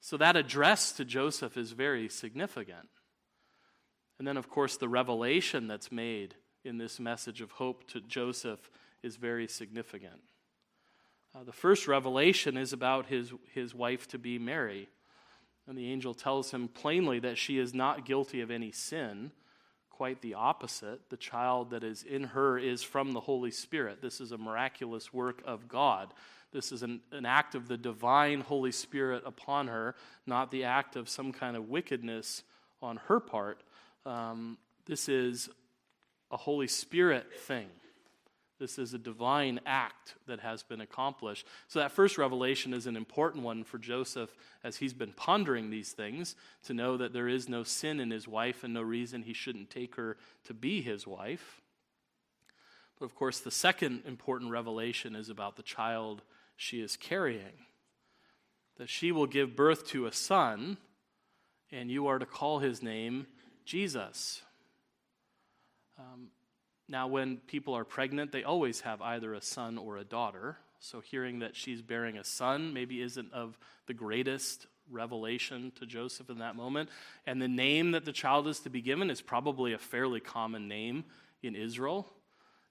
So 0.00 0.16
that 0.16 0.36
address 0.36 0.92
to 0.92 1.04
Joseph 1.04 1.56
is 1.56 1.72
very 1.72 2.08
significant. 2.08 2.88
And 4.18 4.26
then, 4.26 4.36
of 4.36 4.48
course, 4.48 4.76
the 4.76 4.88
revelation 4.88 5.66
that's 5.66 5.90
made 5.90 6.34
in 6.64 6.78
this 6.78 7.00
message 7.00 7.40
of 7.40 7.52
hope 7.52 7.88
to 7.88 8.00
Joseph 8.00 8.70
is 9.02 9.16
very 9.16 9.48
significant. 9.48 10.20
Uh, 11.34 11.44
the 11.44 11.52
first 11.52 11.88
revelation 11.88 12.56
is 12.56 12.72
about 12.72 13.06
his, 13.06 13.32
his 13.54 13.74
wife 13.74 14.06
to 14.08 14.18
be 14.18 14.38
Mary. 14.38 14.88
And 15.70 15.78
the 15.78 15.92
angel 15.92 16.14
tells 16.14 16.50
him 16.50 16.66
plainly 16.66 17.20
that 17.20 17.38
she 17.38 17.56
is 17.56 17.72
not 17.72 18.04
guilty 18.04 18.40
of 18.40 18.50
any 18.50 18.72
sin, 18.72 19.30
quite 19.88 20.20
the 20.20 20.34
opposite. 20.34 21.08
The 21.10 21.16
child 21.16 21.70
that 21.70 21.84
is 21.84 22.02
in 22.02 22.24
her 22.24 22.58
is 22.58 22.82
from 22.82 23.12
the 23.12 23.20
Holy 23.20 23.52
Spirit. 23.52 24.02
This 24.02 24.20
is 24.20 24.32
a 24.32 24.36
miraculous 24.36 25.12
work 25.14 25.40
of 25.46 25.68
God. 25.68 26.12
This 26.52 26.72
is 26.72 26.82
an, 26.82 27.02
an 27.12 27.24
act 27.24 27.54
of 27.54 27.68
the 27.68 27.76
divine 27.76 28.40
Holy 28.40 28.72
Spirit 28.72 29.22
upon 29.24 29.68
her, 29.68 29.94
not 30.26 30.50
the 30.50 30.64
act 30.64 30.96
of 30.96 31.08
some 31.08 31.30
kind 31.30 31.56
of 31.56 31.68
wickedness 31.68 32.42
on 32.82 32.96
her 33.06 33.20
part. 33.20 33.62
Um, 34.04 34.58
This 34.86 35.08
is 35.08 35.50
a 36.32 36.36
Holy 36.36 36.66
Spirit 36.66 37.26
thing. 37.32 37.68
This 38.60 38.78
is 38.78 38.94
a 38.94 38.98
divine 38.98 39.58
act 39.66 40.14
that 40.28 40.38
has 40.40 40.62
been 40.62 40.80
accomplished. 40.80 41.46
So, 41.66 41.80
that 41.80 41.90
first 41.90 42.18
revelation 42.18 42.72
is 42.72 42.86
an 42.86 42.96
important 42.96 43.42
one 43.42 43.64
for 43.64 43.78
Joseph 43.78 44.36
as 44.62 44.76
he's 44.76 44.92
been 44.92 45.12
pondering 45.12 45.70
these 45.70 45.90
things 45.90 46.36
to 46.64 46.74
know 46.74 46.96
that 46.96 47.12
there 47.12 47.26
is 47.26 47.48
no 47.48 47.64
sin 47.64 47.98
in 47.98 48.12
his 48.12 48.28
wife 48.28 48.62
and 48.62 48.72
no 48.72 48.82
reason 48.82 49.22
he 49.22 49.32
shouldn't 49.32 49.70
take 49.70 49.96
her 49.96 50.16
to 50.44 50.54
be 50.54 50.82
his 50.82 51.06
wife. 51.06 51.60
But 52.98 53.06
of 53.06 53.16
course, 53.16 53.40
the 53.40 53.50
second 53.50 54.02
important 54.06 54.52
revelation 54.52 55.16
is 55.16 55.28
about 55.28 55.56
the 55.56 55.62
child 55.62 56.22
she 56.56 56.80
is 56.80 56.96
carrying 56.96 57.64
that 58.80 58.88
she 58.88 59.12
will 59.12 59.26
give 59.26 59.54
birth 59.54 59.86
to 59.86 60.06
a 60.06 60.12
son, 60.12 60.78
and 61.70 61.90
you 61.90 62.06
are 62.06 62.18
to 62.18 62.24
call 62.24 62.60
his 62.60 62.82
name 62.82 63.26
Jesus. 63.66 64.40
Um, 65.98 66.28
now, 66.90 67.06
when 67.06 67.36
people 67.36 67.74
are 67.74 67.84
pregnant, 67.84 68.32
they 68.32 68.42
always 68.42 68.80
have 68.80 69.00
either 69.00 69.32
a 69.32 69.40
son 69.40 69.78
or 69.78 69.98
a 69.98 70.04
daughter. 70.04 70.56
So, 70.80 70.98
hearing 70.98 71.38
that 71.38 71.54
she's 71.54 71.82
bearing 71.82 72.18
a 72.18 72.24
son 72.24 72.74
maybe 72.74 73.00
isn't 73.00 73.32
of 73.32 73.56
the 73.86 73.94
greatest 73.94 74.66
revelation 74.90 75.70
to 75.78 75.86
Joseph 75.86 76.30
in 76.30 76.38
that 76.38 76.56
moment. 76.56 76.88
And 77.28 77.40
the 77.40 77.46
name 77.46 77.92
that 77.92 78.04
the 78.04 78.12
child 78.12 78.48
is 78.48 78.58
to 78.60 78.70
be 78.70 78.82
given 78.82 79.08
is 79.08 79.20
probably 79.22 79.72
a 79.72 79.78
fairly 79.78 80.18
common 80.18 80.66
name 80.66 81.04
in 81.44 81.54
Israel. 81.54 82.08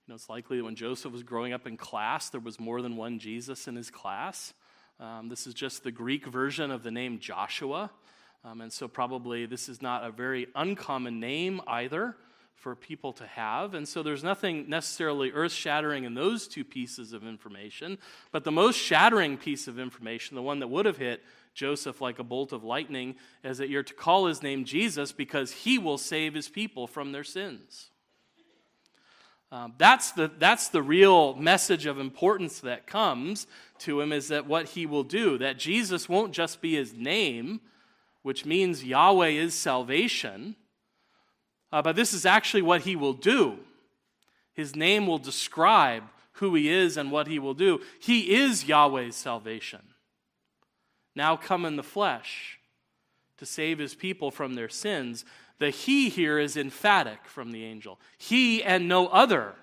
You 0.05 0.11
know, 0.11 0.15
it's 0.15 0.27
likely 0.27 0.57
that 0.57 0.65
when 0.65 0.75
Joseph 0.75 1.13
was 1.13 1.23
growing 1.23 1.53
up 1.53 1.65
in 1.65 1.77
class, 1.77 2.29
there 2.29 2.41
was 2.41 2.59
more 2.59 2.81
than 2.81 2.97
one 2.97 3.19
Jesus 3.19 3.69
in 3.69 3.77
his 3.77 3.89
class. 3.89 4.53
Um, 4.99 5.29
this 5.29 5.47
is 5.47 5.53
just 5.53 5.85
the 5.85 5.93
Greek 5.93 6.25
version 6.25 6.71
of 6.71 6.83
the 6.83 6.91
name 6.91 7.19
Joshua. 7.19 7.89
Um, 8.43 8.59
and 8.59 8.73
so, 8.73 8.89
probably, 8.89 9.45
this 9.45 9.69
is 9.69 9.81
not 9.81 10.03
a 10.03 10.11
very 10.11 10.47
uncommon 10.55 11.21
name 11.21 11.61
either 11.67 12.17
for 12.59 12.75
people 12.75 13.13
to 13.13 13.25
have. 13.25 13.73
And 13.73 13.87
so 13.87 14.03
there's 14.03 14.23
nothing 14.23 14.69
necessarily 14.69 15.31
earth 15.31 15.53
shattering 15.53 16.03
in 16.03 16.13
those 16.13 16.47
two 16.47 16.65
pieces 16.65 17.13
of 17.13 17.25
information. 17.25 17.97
But 18.31 18.43
the 18.43 18.51
most 18.51 18.75
shattering 18.75 19.37
piece 19.37 19.67
of 19.67 19.79
information, 19.79 20.35
the 20.35 20.41
one 20.41 20.59
that 20.59 20.67
would 20.67 20.85
have 20.85 20.97
hit 20.97 21.23
Joseph 21.53 22.01
like 22.01 22.19
a 22.19 22.23
bolt 22.23 22.51
of 22.51 22.65
lightning, 22.65 23.15
is 23.45 23.59
that 23.59 23.69
you're 23.69 23.83
to 23.83 23.93
call 23.93 24.25
his 24.25 24.43
name 24.43 24.65
Jesus 24.65 25.13
because 25.13 25.51
he 25.51 25.79
will 25.79 25.97
save 25.97 26.33
his 26.33 26.49
people 26.49 26.85
from 26.85 27.13
their 27.13 27.23
sins. 27.23 27.91
Um, 29.51 29.73
that's, 29.77 30.11
the, 30.11 30.29
that's 30.37 30.67
the 30.67 30.83
real 30.83 31.35
message 31.35 31.85
of 31.85 31.97
importance 31.97 32.59
that 32.59 32.87
comes 32.87 33.47
to 33.79 34.01
him 34.01 34.11
is 34.11 34.27
that 34.27 34.47
what 34.47 34.69
he 34.69 34.85
will 34.85 35.03
do, 35.03 35.37
that 35.37 35.57
Jesus 35.57 36.09
won't 36.09 36.33
just 36.33 36.61
be 36.61 36.75
his 36.75 36.93
name, 36.93 37.61
which 38.21 38.45
means 38.45 38.83
Yahweh 38.83 39.29
is 39.29 39.53
salvation 39.55 40.55
uh, 41.71 41.81
but 41.81 41.95
this 41.95 42.13
is 42.13 42.25
actually 42.25 42.61
what 42.61 42.81
he 42.81 42.95
will 42.95 43.13
do. 43.13 43.59
His 44.53 44.75
name 44.75 45.07
will 45.07 45.19
describe 45.19 46.03
who 46.33 46.55
he 46.55 46.69
is 46.69 46.97
and 46.97 47.11
what 47.11 47.27
he 47.27 47.39
will 47.39 47.53
do. 47.53 47.81
He 47.99 48.35
is 48.35 48.65
Yahweh's 48.65 49.15
salvation. 49.15 49.81
Now 51.15 51.35
come 51.35 51.65
in 51.65 51.75
the 51.75 51.83
flesh 51.83 52.59
to 53.37 53.45
save 53.45 53.79
his 53.79 53.95
people 53.95 54.31
from 54.31 54.55
their 54.55 54.69
sins. 54.69 55.25
The 55.59 55.69
he 55.69 56.09
here 56.09 56.39
is 56.39 56.57
emphatic 56.57 57.25
from 57.25 57.51
the 57.51 57.63
angel. 57.63 57.99
He 58.17 58.63
and 58.63 58.87
no 58.87 59.07
other 59.07 59.53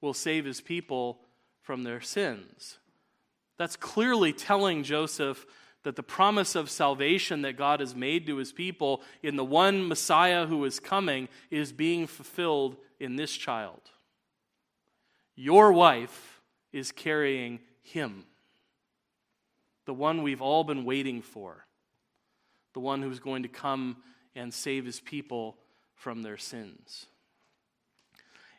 will 0.00 0.14
save 0.14 0.44
his 0.44 0.60
people 0.60 1.18
from 1.62 1.82
their 1.82 2.00
sins. 2.00 2.78
That's 3.58 3.76
clearly 3.76 4.32
telling 4.32 4.82
Joseph 4.82 5.46
that 5.86 5.94
the 5.94 6.02
promise 6.02 6.56
of 6.56 6.68
salvation 6.68 7.42
that 7.42 7.56
God 7.56 7.78
has 7.78 7.94
made 7.94 8.26
to 8.26 8.38
his 8.38 8.50
people 8.50 9.02
in 9.22 9.36
the 9.36 9.44
one 9.44 9.86
Messiah 9.86 10.44
who 10.44 10.64
is 10.64 10.80
coming 10.80 11.28
is 11.48 11.70
being 11.70 12.08
fulfilled 12.08 12.76
in 12.98 13.14
this 13.14 13.30
child. 13.30 13.82
Your 15.36 15.70
wife 15.70 16.40
is 16.72 16.90
carrying 16.90 17.60
him, 17.84 18.24
the 19.84 19.94
one 19.94 20.24
we've 20.24 20.42
all 20.42 20.64
been 20.64 20.84
waiting 20.84 21.22
for, 21.22 21.64
the 22.72 22.80
one 22.80 23.00
who's 23.00 23.20
going 23.20 23.44
to 23.44 23.48
come 23.48 23.98
and 24.34 24.52
save 24.52 24.86
his 24.86 24.98
people 24.98 25.56
from 25.94 26.22
their 26.22 26.36
sins. 26.36 27.06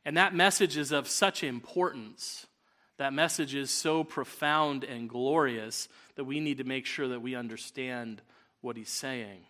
And 0.05 0.15
that 0.15 0.33
message 0.33 0.77
is 0.77 0.93
of 0.93 1.09
such 1.09 1.43
importance 1.43 2.47
that 2.97 3.13
message 3.13 3.53
is 3.53 3.69
so 3.69 4.03
profound 4.03 4.83
and 4.83 5.07
glorious 5.07 5.87
that 6.15 6.23
we 6.23 6.39
need 6.39 6.57
to 6.57 6.63
make 6.63 6.85
sure 6.85 7.07
that 7.09 7.21
we 7.21 7.35
understand 7.35 8.21
what 8.61 8.75
he's 8.75 8.89
saying, 8.89 9.41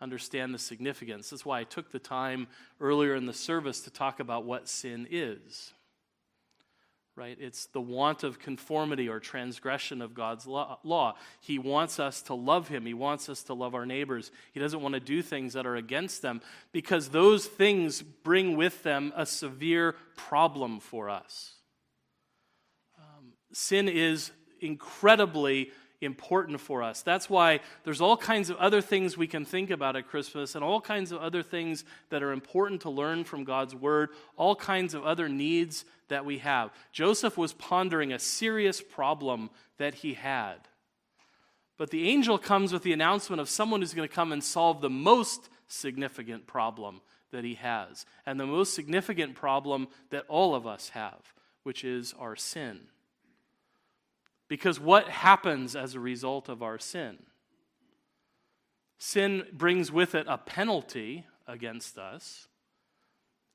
understand 0.00 0.52
the 0.52 0.58
significance. 0.58 1.30
That's 1.30 1.46
why 1.46 1.60
I 1.60 1.64
took 1.64 1.90
the 1.90 1.98
time 1.98 2.46
earlier 2.80 3.14
in 3.14 3.26
the 3.26 3.32
service 3.32 3.80
to 3.82 3.90
talk 3.90 4.20
about 4.20 4.44
what 4.44 4.68
sin 4.68 5.06
is. 5.10 5.72
Right? 7.16 7.36
It's 7.40 7.66
the 7.66 7.80
want 7.80 8.22
of 8.22 8.38
conformity 8.38 9.08
or 9.08 9.18
transgression 9.18 10.02
of 10.02 10.14
God's 10.14 10.46
law. 10.46 11.16
He 11.40 11.58
wants 11.58 11.98
us 11.98 12.22
to 12.22 12.34
love 12.34 12.68
Him. 12.68 12.86
He 12.86 12.94
wants 12.94 13.28
us 13.28 13.42
to 13.44 13.54
love 13.54 13.74
our 13.74 13.86
neighbors. 13.86 14.30
He 14.52 14.60
doesn't 14.60 14.80
want 14.80 14.94
to 14.94 15.00
do 15.00 15.20
things 15.20 15.54
that 15.54 15.66
are 15.66 15.74
against 15.74 16.22
them 16.22 16.40
because 16.70 17.08
those 17.08 17.44
things 17.46 18.02
bring 18.02 18.56
with 18.56 18.84
them 18.84 19.12
a 19.16 19.26
severe 19.26 19.96
problem 20.14 20.78
for 20.78 21.10
us 21.10 21.57
sin 23.58 23.88
is 23.88 24.30
incredibly 24.60 25.70
important 26.00 26.60
for 26.60 26.82
us. 26.82 27.02
That's 27.02 27.28
why 27.28 27.58
there's 27.82 28.00
all 28.00 28.16
kinds 28.16 28.50
of 28.50 28.56
other 28.58 28.80
things 28.80 29.16
we 29.16 29.26
can 29.26 29.44
think 29.44 29.70
about 29.70 29.96
at 29.96 30.06
Christmas 30.06 30.54
and 30.54 30.62
all 30.62 30.80
kinds 30.80 31.10
of 31.10 31.20
other 31.20 31.42
things 31.42 31.84
that 32.10 32.22
are 32.22 32.30
important 32.30 32.82
to 32.82 32.90
learn 32.90 33.24
from 33.24 33.42
God's 33.42 33.74
Word, 33.74 34.10
all 34.36 34.54
kinds 34.54 34.94
of 34.94 35.04
other 35.04 35.28
needs 35.28 35.84
that 36.06 36.24
we 36.24 36.38
have. 36.38 36.70
Joseph 36.92 37.36
was 37.36 37.52
pondering 37.52 38.12
a 38.12 38.18
serious 38.18 38.80
problem 38.80 39.50
that 39.78 39.94
he 39.94 40.14
had. 40.14 40.56
But 41.76 41.90
the 41.90 42.08
angel 42.08 42.38
comes 42.38 42.72
with 42.72 42.84
the 42.84 42.92
announcement 42.92 43.40
of 43.40 43.48
someone 43.48 43.80
who's 43.80 43.94
going 43.94 44.08
to 44.08 44.14
come 44.14 44.30
and 44.32 44.42
solve 44.42 44.80
the 44.80 44.90
most 44.90 45.48
significant 45.66 46.46
problem 46.46 47.00
that 47.32 47.44
he 47.44 47.54
has, 47.54 48.06
and 48.24 48.38
the 48.38 48.46
most 48.46 48.72
significant 48.72 49.34
problem 49.34 49.88
that 50.10 50.24
all 50.28 50.54
of 50.54 50.66
us 50.66 50.90
have, 50.90 51.34
which 51.64 51.84
is 51.84 52.14
our 52.18 52.36
sin. 52.36 52.80
Because 54.48 54.80
what 54.80 55.08
happens 55.08 55.76
as 55.76 55.94
a 55.94 56.00
result 56.00 56.48
of 56.48 56.62
our 56.62 56.78
sin? 56.78 57.18
Sin 58.98 59.44
brings 59.52 59.92
with 59.92 60.14
it 60.14 60.26
a 60.28 60.38
penalty 60.38 61.24
against 61.46 61.98
us, 61.98 62.48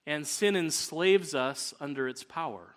and 0.06 0.26
sin 0.26 0.56
enslaves 0.56 1.36
us 1.36 1.74
under 1.82 2.08
its 2.08 2.24
power. 2.24 2.76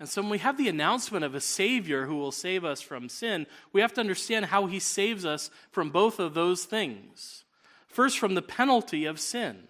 And 0.00 0.08
so, 0.08 0.22
when 0.22 0.30
we 0.30 0.38
have 0.38 0.56
the 0.56 0.68
announcement 0.68 1.24
of 1.24 1.34
a 1.34 1.40
Savior 1.40 2.06
who 2.06 2.16
will 2.16 2.30
save 2.30 2.64
us 2.64 2.80
from 2.80 3.08
sin, 3.08 3.46
we 3.72 3.80
have 3.80 3.92
to 3.94 4.00
understand 4.00 4.46
how 4.46 4.66
He 4.66 4.78
saves 4.78 5.24
us 5.24 5.50
from 5.72 5.90
both 5.90 6.20
of 6.20 6.34
those 6.34 6.64
things. 6.64 7.44
First, 7.88 8.18
from 8.18 8.34
the 8.34 8.42
penalty 8.42 9.06
of 9.06 9.18
sin. 9.18 9.66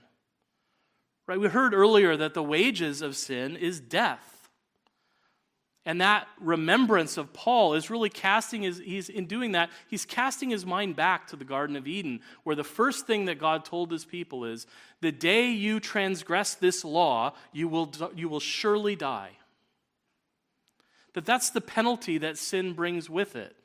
Right? 1.26 1.40
We 1.40 1.48
heard 1.48 1.72
earlier 1.72 2.16
that 2.16 2.34
the 2.34 2.42
wages 2.42 3.00
of 3.00 3.16
sin 3.16 3.56
is 3.56 3.80
death. 3.80 4.37
And 5.86 6.00
that 6.00 6.28
remembrance 6.40 7.16
of 7.16 7.32
Paul 7.32 7.74
is 7.74 7.88
really 7.88 8.10
casting 8.10 8.62
his, 8.62 8.78
he's 8.78 9.08
in 9.08 9.26
doing 9.26 9.52
that, 9.52 9.70
he's 9.88 10.04
casting 10.04 10.50
his 10.50 10.66
mind 10.66 10.96
back 10.96 11.28
to 11.28 11.36
the 11.36 11.44
Garden 11.44 11.76
of 11.76 11.86
Eden, 11.86 12.20
where 12.42 12.56
the 12.56 12.64
first 12.64 13.06
thing 13.06 13.24
that 13.24 13.38
God 13.38 13.64
told 13.64 13.90
his 13.90 14.04
people 14.04 14.44
is, 14.44 14.66
the 15.00 15.12
day 15.12 15.50
you 15.50 15.80
transgress 15.80 16.54
this 16.54 16.84
law, 16.84 17.32
you 17.52 17.68
will, 17.68 17.90
you 18.14 18.28
will 18.28 18.40
surely 18.40 18.96
die. 18.96 19.30
That 21.14 21.24
that's 21.24 21.50
the 21.50 21.60
penalty 21.62 22.18
that 22.18 22.36
sin 22.36 22.74
brings 22.74 23.08
with 23.08 23.34
it, 23.34 23.56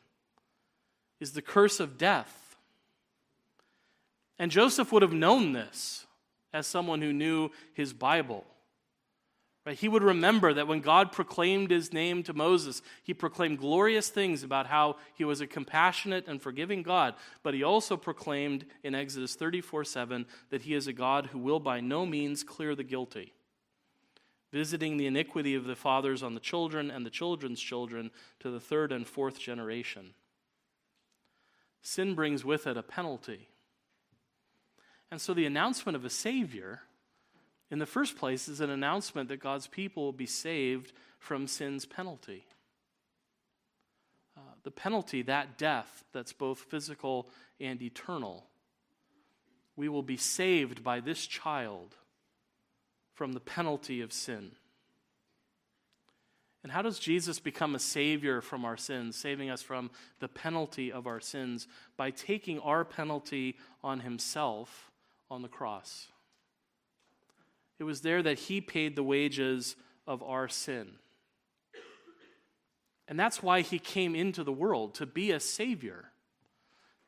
is 1.19 1.33
the 1.33 1.41
curse 1.41 1.79
of 1.79 1.97
death. 1.97 2.55
And 4.39 4.49
Joseph 4.49 4.91
would 4.91 5.01
have 5.01 5.13
known 5.13 5.51
this 5.51 6.05
as 6.53 6.67
someone 6.67 7.01
who 7.01 7.11
knew 7.11 7.49
his 7.73 7.91
Bible. 7.91 8.45
Right? 9.65 9.77
He 9.77 9.87
would 9.87 10.03
remember 10.03 10.53
that 10.53 10.67
when 10.67 10.81
God 10.81 11.13
proclaimed 11.13 11.71
his 11.71 11.93
name 11.93 12.21
to 12.23 12.33
Moses, 12.33 12.81
he 13.01 13.13
proclaimed 13.13 13.59
glorious 13.59 14.09
things 14.09 14.43
about 14.43 14.67
how 14.67 14.97
he 15.15 15.23
was 15.23 15.39
a 15.39 15.47
compassionate 15.47 16.27
and 16.27 16.41
forgiving 16.41 16.83
God, 16.83 17.15
but 17.43 17.53
he 17.53 17.63
also 17.63 17.95
proclaimed 17.95 18.65
in 18.83 18.93
Exodus 18.93 19.35
34 19.35 19.85
7 19.85 20.25
that 20.49 20.63
he 20.63 20.73
is 20.73 20.87
a 20.87 20.93
God 20.93 21.27
who 21.27 21.39
will 21.39 21.61
by 21.61 21.79
no 21.79 22.05
means 22.05 22.43
clear 22.43 22.75
the 22.75 22.83
guilty, 22.83 23.31
visiting 24.51 24.97
the 24.97 25.07
iniquity 25.07 25.55
of 25.55 25.63
the 25.63 25.77
fathers 25.77 26.23
on 26.23 26.33
the 26.33 26.41
children 26.41 26.91
and 26.91 27.05
the 27.05 27.09
children's 27.09 27.61
children 27.61 28.11
to 28.41 28.51
the 28.51 28.59
third 28.59 28.91
and 28.91 29.07
fourth 29.07 29.39
generation. 29.39 30.13
Sin 31.81 32.15
brings 32.15 32.43
with 32.43 32.67
it 32.67 32.75
a 32.75 32.83
penalty. 32.83 33.47
And 35.09 35.21
so 35.21 35.33
the 35.33 35.45
announcement 35.45 35.95
of 35.95 36.03
a 36.03 36.09
Savior 36.09 36.81
in 37.73 37.79
the 37.79 37.87
first 37.87 38.17
place, 38.17 38.47
is 38.47 38.61
an 38.61 38.69
announcement 38.69 39.29
that 39.29 39.39
God's 39.39 39.65
people 39.65 40.03
will 40.03 40.13
be 40.13 40.27
saved 40.27 40.93
from 41.17 41.47
sin's 41.47 41.87
penalty. 41.87 42.45
Uh, 44.37 44.41
the 44.61 44.69
penalty, 44.69 45.23
that 45.23 45.57
death 45.57 46.03
that's 46.13 46.33
both 46.33 46.59
physical 46.59 47.27
and 47.59 47.81
eternal. 47.81 48.45
we 49.75 49.89
will 49.89 50.03
be 50.03 50.17
saved 50.17 50.83
by 50.83 50.99
this 50.99 51.25
child 51.25 51.95
from 53.15 53.33
the 53.33 53.39
penalty 53.39 54.01
of 54.01 54.13
sin. 54.13 54.51
And 56.61 56.71
how 56.71 56.83
does 56.83 56.99
Jesus 56.99 57.39
become 57.39 57.73
a 57.73 57.79
savior 57.79 58.39
from 58.41 58.65
our 58.65 58.77
sins, 58.77 59.15
saving 59.15 59.49
us 59.49 59.63
from 59.63 59.89
the 60.19 60.27
penalty 60.27 60.91
of 60.91 61.07
our 61.07 61.19
sins? 61.19 61.67
By 61.97 62.11
taking 62.11 62.59
our 62.59 62.85
penalty 62.85 63.57
on 63.83 64.01
himself 64.01 64.91
on 65.31 65.41
the 65.41 65.47
cross. 65.47 66.09
It 67.79 67.83
was 67.83 68.01
there 68.01 68.21
that 68.23 68.39
he 68.39 68.61
paid 68.61 68.95
the 68.95 69.03
wages 69.03 69.75
of 70.05 70.21
our 70.23 70.47
sin. 70.47 70.93
And 73.07 73.19
that's 73.19 73.43
why 73.43 73.61
he 73.61 73.79
came 73.79 74.15
into 74.15 74.43
the 74.43 74.53
world, 74.53 74.95
to 74.95 75.05
be 75.05 75.31
a 75.31 75.39
savior, 75.39 76.11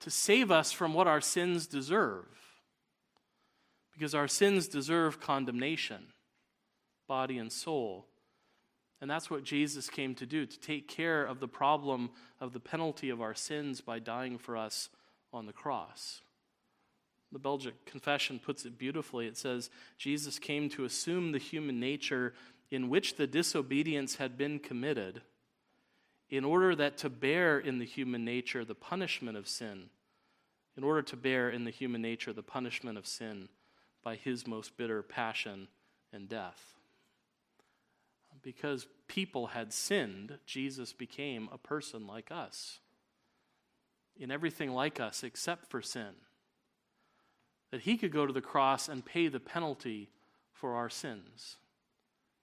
to 0.02 0.10
save 0.10 0.52
us 0.52 0.72
from 0.72 0.94
what 0.94 1.08
our 1.08 1.22
sins 1.22 1.68
deserve. 1.68 2.26
Because 3.94 4.14
our 4.14 4.28
sins 4.28 4.68
deserve 4.68 5.22
condemnation, 5.22 6.08
body 7.08 7.38
and 7.38 7.52
soul. 7.52 8.08
And 9.00 9.10
that's 9.10 9.30
what 9.30 9.44
Jesus 9.44 9.90
came 9.90 10.16
to 10.16 10.26
do, 10.26 10.46
to 10.46 10.60
take 10.60 10.88
care 10.88 11.24
of 11.24 11.40
the 11.40 11.48
problem 11.48 12.10
of 12.42 12.52
the 12.52 12.60
penalty 12.60 13.10
of 13.10 13.22
our 13.22 13.34
sins 13.34 13.80
by 13.80 14.00
dying 14.00 14.38
for 14.38 14.58
us 14.58 14.90
on 15.32 15.46
the 15.46 15.54
cross. 15.54 16.22
The 17.36 17.40
Belgic 17.40 17.86
Confession 17.86 18.40
puts 18.40 18.64
it 18.64 18.78
beautifully. 18.78 19.28
It 19.28 19.36
says, 19.36 19.70
Jesus 19.98 20.40
came 20.40 20.70
to 20.70 20.86
assume 20.86 21.34
the 21.34 21.38
human 21.38 21.82
nature 21.82 22.34
in 22.72 22.88
which 22.88 23.18
the 23.18 23.28
disobedience 23.28 24.16
had 24.16 24.38
been 24.38 24.58
committed, 24.58 25.22
in 26.30 26.46
order 26.46 26.74
that 26.76 26.98
to 27.00 27.10
bear 27.10 27.60
in 27.60 27.80
the 27.80 27.86
human 27.86 28.24
nature 28.24 28.64
the 28.64 28.74
punishment 28.74 29.38
of 29.38 29.50
sin, 29.50 29.90
in 30.78 30.86
order 30.86 31.02
to 31.02 31.18
bear 31.18 31.50
in 31.50 31.66
the 31.66 31.72
human 31.72 32.02
nature 32.02 32.32
the 32.32 32.42
punishment 32.42 32.98
of 32.98 33.06
sin 33.06 33.50
by 34.02 34.16
his 34.16 34.48
most 34.48 34.78
bitter 34.78 35.04
passion 35.04 35.68
and 36.14 36.30
death 36.30 36.76
because 38.46 38.86
people 39.08 39.48
had 39.48 39.74
sinned, 39.74 40.38
Jesus 40.46 40.94
became 40.94 41.50
a 41.52 41.58
person 41.58 42.06
like 42.06 42.30
us, 42.30 42.80
in 44.16 44.30
everything 44.30 44.72
like 44.72 45.00
us 45.00 45.24
except 45.24 45.66
for 45.66 45.82
sin. 45.82 46.14
That 47.72 47.82
he 47.82 47.98
could 47.98 48.12
go 48.12 48.26
to 48.26 48.34
the 48.34 48.42
cross 48.42 48.88
and 48.88 49.06
pay 49.06 49.28
the 49.28 49.40
penalty 49.40 50.10
for 50.54 50.76
our 50.76 50.90
sins 50.90 51.58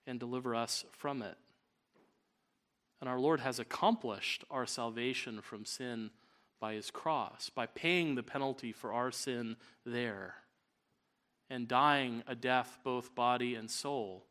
and 0.05 0.19
deliver 0.19 0.55
us 0.55 0.85
from 0.91 1.21
it. 1.21 1.37
And 2.99 3.09
our 3.09 3.19
Lord 3.19 3.39
has 3.39 3.59
accomplished 3.59 4.43
our 4.49 4.65
salvation 4.65 5.41
from 5.41 5.65
sin 5.65 6.11
by 6.59 6.73
his 6.73 6.91
cross, 6.91 7.49
by 7.49 7.65
paying 7.65 8.15
the 8.15 8.23
penalty 8.23 8.71
for 8.71 8.93
our 8.93 9.11
sin 9.11 9.57
there 9.85 10.35
and 11.49 11.67
dying 11.67 12.23
a 12.25 12.35
death 12.35 12.79
both 12.83 13.13
body 13.13 13.55
and 13.55 13.69
soul 13.69 14.25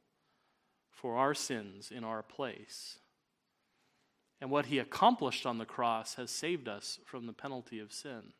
for 0.90 1.16
our 1.16 1.34
sins 1.34 1.90
in 1.90 2.04
our 2.04 2.22
place. 2.22 2.98
And 4.40 4.50
what 4.50 4.66
he 4.66 4.78
accomplished 4.78 5.46
on 5.46 5.58
the 5.58 5.64
cross 5.64 6.14
has 6.16 6.30
saved 6.30 6.68
us 6.68 6.98
from 7.04 7.26
the 7.26 7.32
penalty 7.32 7.78
of 7.78 7.92
sin. 7.92 8.32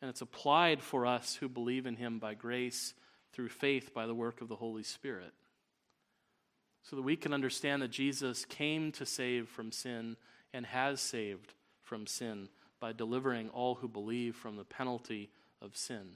And 0.00 0.10
it's 0.10 0.20
applied 0.20 0.82
for 0.82 1.06
us 1.06 1.36
who 1.36 1.48
believe 1.48 1.86
in 1.86 1.96
him 1.96 2.18
by 2.18 2.34
grace 2.34 2.94
through 3.32 3.48
faith 3.48 3.94
by 3.94 4.06
the 4.06 4.14
work 4.14 4.40
of 4.40 4.48
the 4.48 4.56
Holy 4.56 4.82
Spirit. 4.82 5.32
So 6.82 6.96
that 6.96 7.02
we 7.02 7.16
can 7.16 7.32
understand 7.32 7.82
that 7.82 7.90
Jesus 7.90 8.44
came 8.44 8.92
to 8.92 9.06
save 9.06 9.48
from 9.48 9.72
sin 9.72 10.16
and 10.52 10.66
has 10.66 11.00
saved 11.00 11.54
from 11.82 12.06
sin 12.06 12.48
by 12.78 12.92
delivering 12.92 13.48
all 13.50 13.76
who 13.76 13.88
believe 13.88 14.36
from 14.36 14.56
the 14.56 14.64
penalty 14.64 15.30
of 15.60 15.76
sin. 15.76 16.12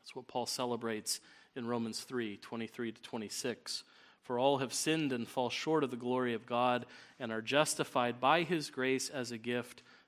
That's 0.00 0.14
what 0.14 0.28
Paul 0.28 0.46
celebrates 0.46 1.20
in 1.54 1.66
Romans 1.66 2.00
3 2.00 2.36
23 2.36 2.92
to 2.92 3.02
26 3.02 3.84
for 4.26 4.40
all 4.40 4.58
have 4.58 4.74
sinned 4.74 5.12
and 5.12 5.28
fall 5.28 5.50
short 5.50 5.84
of 5.84 5.92
the 5.92 5.96
glory 5.96 6.34
of 6.34 6.46
God 6.46 6.84
and 7.20 7.30
are 7.30 7.40
justified 7.40 8.20
by 8.20 8.42
his 8.42 8.70
grace 8.70 9.08
as 9.08 9.30
a 9.30 9.38
gift 9.38 9.84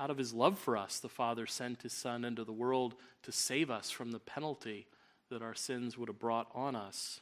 Out 0.00 0.10
of 0.10 0.18
his 0.18 0.32
love 0.32 0.58
for 0.58 0.76
us, 0.76 1.00
the 1.00 1.08
Father 1.08 1.46
sent 1.46 1.82
his 1.82 1.92
Son 1.92 2.24
into 2.24 2.44
the 2.44 2.52
world 2.52 2.94
to 3.22 3.32
save 3.32 3.70
us 3.70 3.90
from 3.90 4.12
the 4.12 4.20
penalty 4.20 4.86
that 5.30 5.42
our 5.42 5.54
sins 5.54 5.98
would 5.98 6.08
have 6.08 6.18
brought 6.18 6.48
on 6.54 6.76
us. 6.76 7.20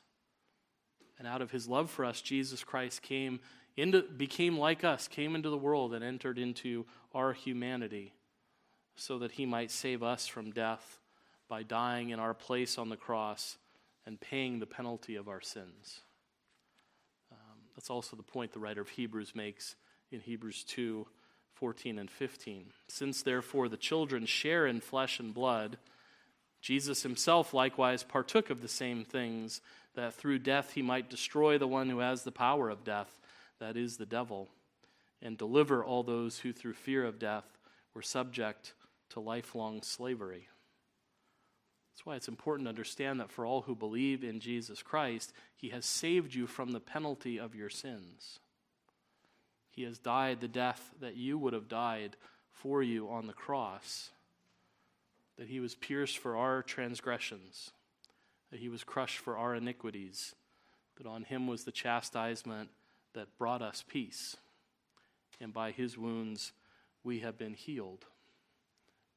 And 1.18 1.26
out 1.26 1.40
of 1.40 1.50
his 1.50 1.66
love 1.66 1.90
for 1.90 2.04
us, 2.04 2.20
Jesus 2.20 2.62
Christ 2.62 3.02
came 3.02 3.40
into, 3.76 4.02
became 4.02 4.58
like 4.58 4.84
us, 4.84 5.08
came 5.08 5.34
into 5.34 5.48
the 5.48 5.56
world 5.56 5.94
and 5.94 6.04
entered 6.04 6.38
into 6.38 6.84
our 7.14 7.32
humanity 7.32 8.12
so 8.94 9.18
that 9.18 9.32
he 9.32 9.46
might 9.46 9.70
save 9.70 10.02
us 10.02 10.26
from 10.26 10.50
death 10.50 11.00
by 11.48 11.62
dying 11.62 12.10
in 12.10 12.18
our 12.18 12.34
place 12.34 12.76
on 12.76 12.88
the 12.88 12.96
cross 12.96 13.56
and 14.04 14.20
paying 14.20 14.58
the 14.58 14.66
penalty 14.66 15.16
of 15.16 15.28
our 15.28 15.40
sins. 15.40 16.00
Um, 17.32 17.58
that's 17.74 17.90
also 17.90 18.16
the 18.16 18.22
point 18.22 18.52
the 18.52 18.58
writer 18.58 18.80
of 18.80 18.88
Hebrews 18.90 19.34
makes 19.34 19.76
in 20.10 20.20
Hebrews 20.20 20.64
2 20.64 21.06
14 21.56 21.98
and 21.98 22.10
15. 22.10 22.66
Since 22.88 23.22
therefore 23.22 23.68
the 23.68 23.76
children 23.76 24.26
share 24.26 24.66
in 24.66 24.80
flesh 24.80 25.18
and 25.18 25.34
blood, 25.34 25.78
Jesus 26.60 27.02
himself 27.02 27.54
likewise 27.54 28.02
partook 28.02 28.50
of 28.50 28.60
the 28.60 28.68
same 28.68 29.04
things, 29.04 29.60
that 29.94 30.14
through 30.14 30.40
death 30.40 30.72
he 30.72 30.82
might 30.82 31.10
destroy 31.10 31.58
the 31.58 31.66
one 31.66 31.88
who 31.88 32.00
has 32.00 32.22
the 32.22 32.32
power 32.32 32.68
of 32.68 32.84
death, 32.84 33.18
that 33.58 33.76
is, 33.76 33.96
the 33.96 34.06
devil, 34.06 34.48
and 35.22 35.38
deliver 35.38 35.82
all 35.82 36.02
those 36.02 36.40
who 36.40 36.52
through 36.52 36.74
fear 36.74 37.04
of 37.04 37.18
death 37.18 37.58
were 37.94 38.02
subject 38.02 38.74
to 39.10 39.20
lifelong 39.20 39.80
slavery. 39.80 40.48
That's 41.94 42.04
why 42.04 42.16
it's 42.16 42.28
important 42.28 42.66
to 42.66 42.70
understand 42.70 43.20
that 43.20 43.30
for 43.30 43.46
all 43.46 43.62
who 43.62 43.74
believe 43.74 44.22
in 44.22 44.40
Jesus 44.40 44.82
Christ, 44.82 45.32
he 45.54 45.70
has 45.70 45.86
saved 45.86 46.34
you 46.34 46.46
from 46.46 46.72
the 46.72 46.80
penalty 46.80 47.38
of 47.38 47.54
your 47.54 47.70
sins. 47.70 48.40
He 49.76 49.82
has 49.82 49.98
died 49.98 50.40
the 50.40 50.48
death 50.48 50.94
that 51.00 51.16
you 51.16 51.36
would 51.36 51.52
have 51.52 51.68
died 51.68 52.16
for 52.50 52.82
you 52.82 53.10
on 53.10 53.26
the 53.26 53.34
cross. 53.34 54.10
That 55.36 55.48
he 55.48 55.60
was 55.60 55.74
pierced 55.74 56.16
for 56.16 56.34
our 56.34 56.62
transgressions, 56.62 57.72
that 58.50 58.58
he 58.58 58.70
was 58.70 58.84
crushed 58.84 59.18
for 59.18 59.36
our 59.36 59.54
iniquities, 59.54 60.34
that 60.96 61.06
on 61.06 61.24
him 61.24 61.46
was 61.46 61.64
the 61.64 61.72
chastisement 61.72 62.70
that 63.12 63.36
brought 63.36 63.60
us 63.60 63.84
peace. 63.86 64.36
And 65.42 65.52
by 65.52 65.72
his 65.72 65.98
wounds 65.98 66.52
we 67.04 67.20
have 67.20 67.36
been 67.36 67.52
healed. 67.52 68.06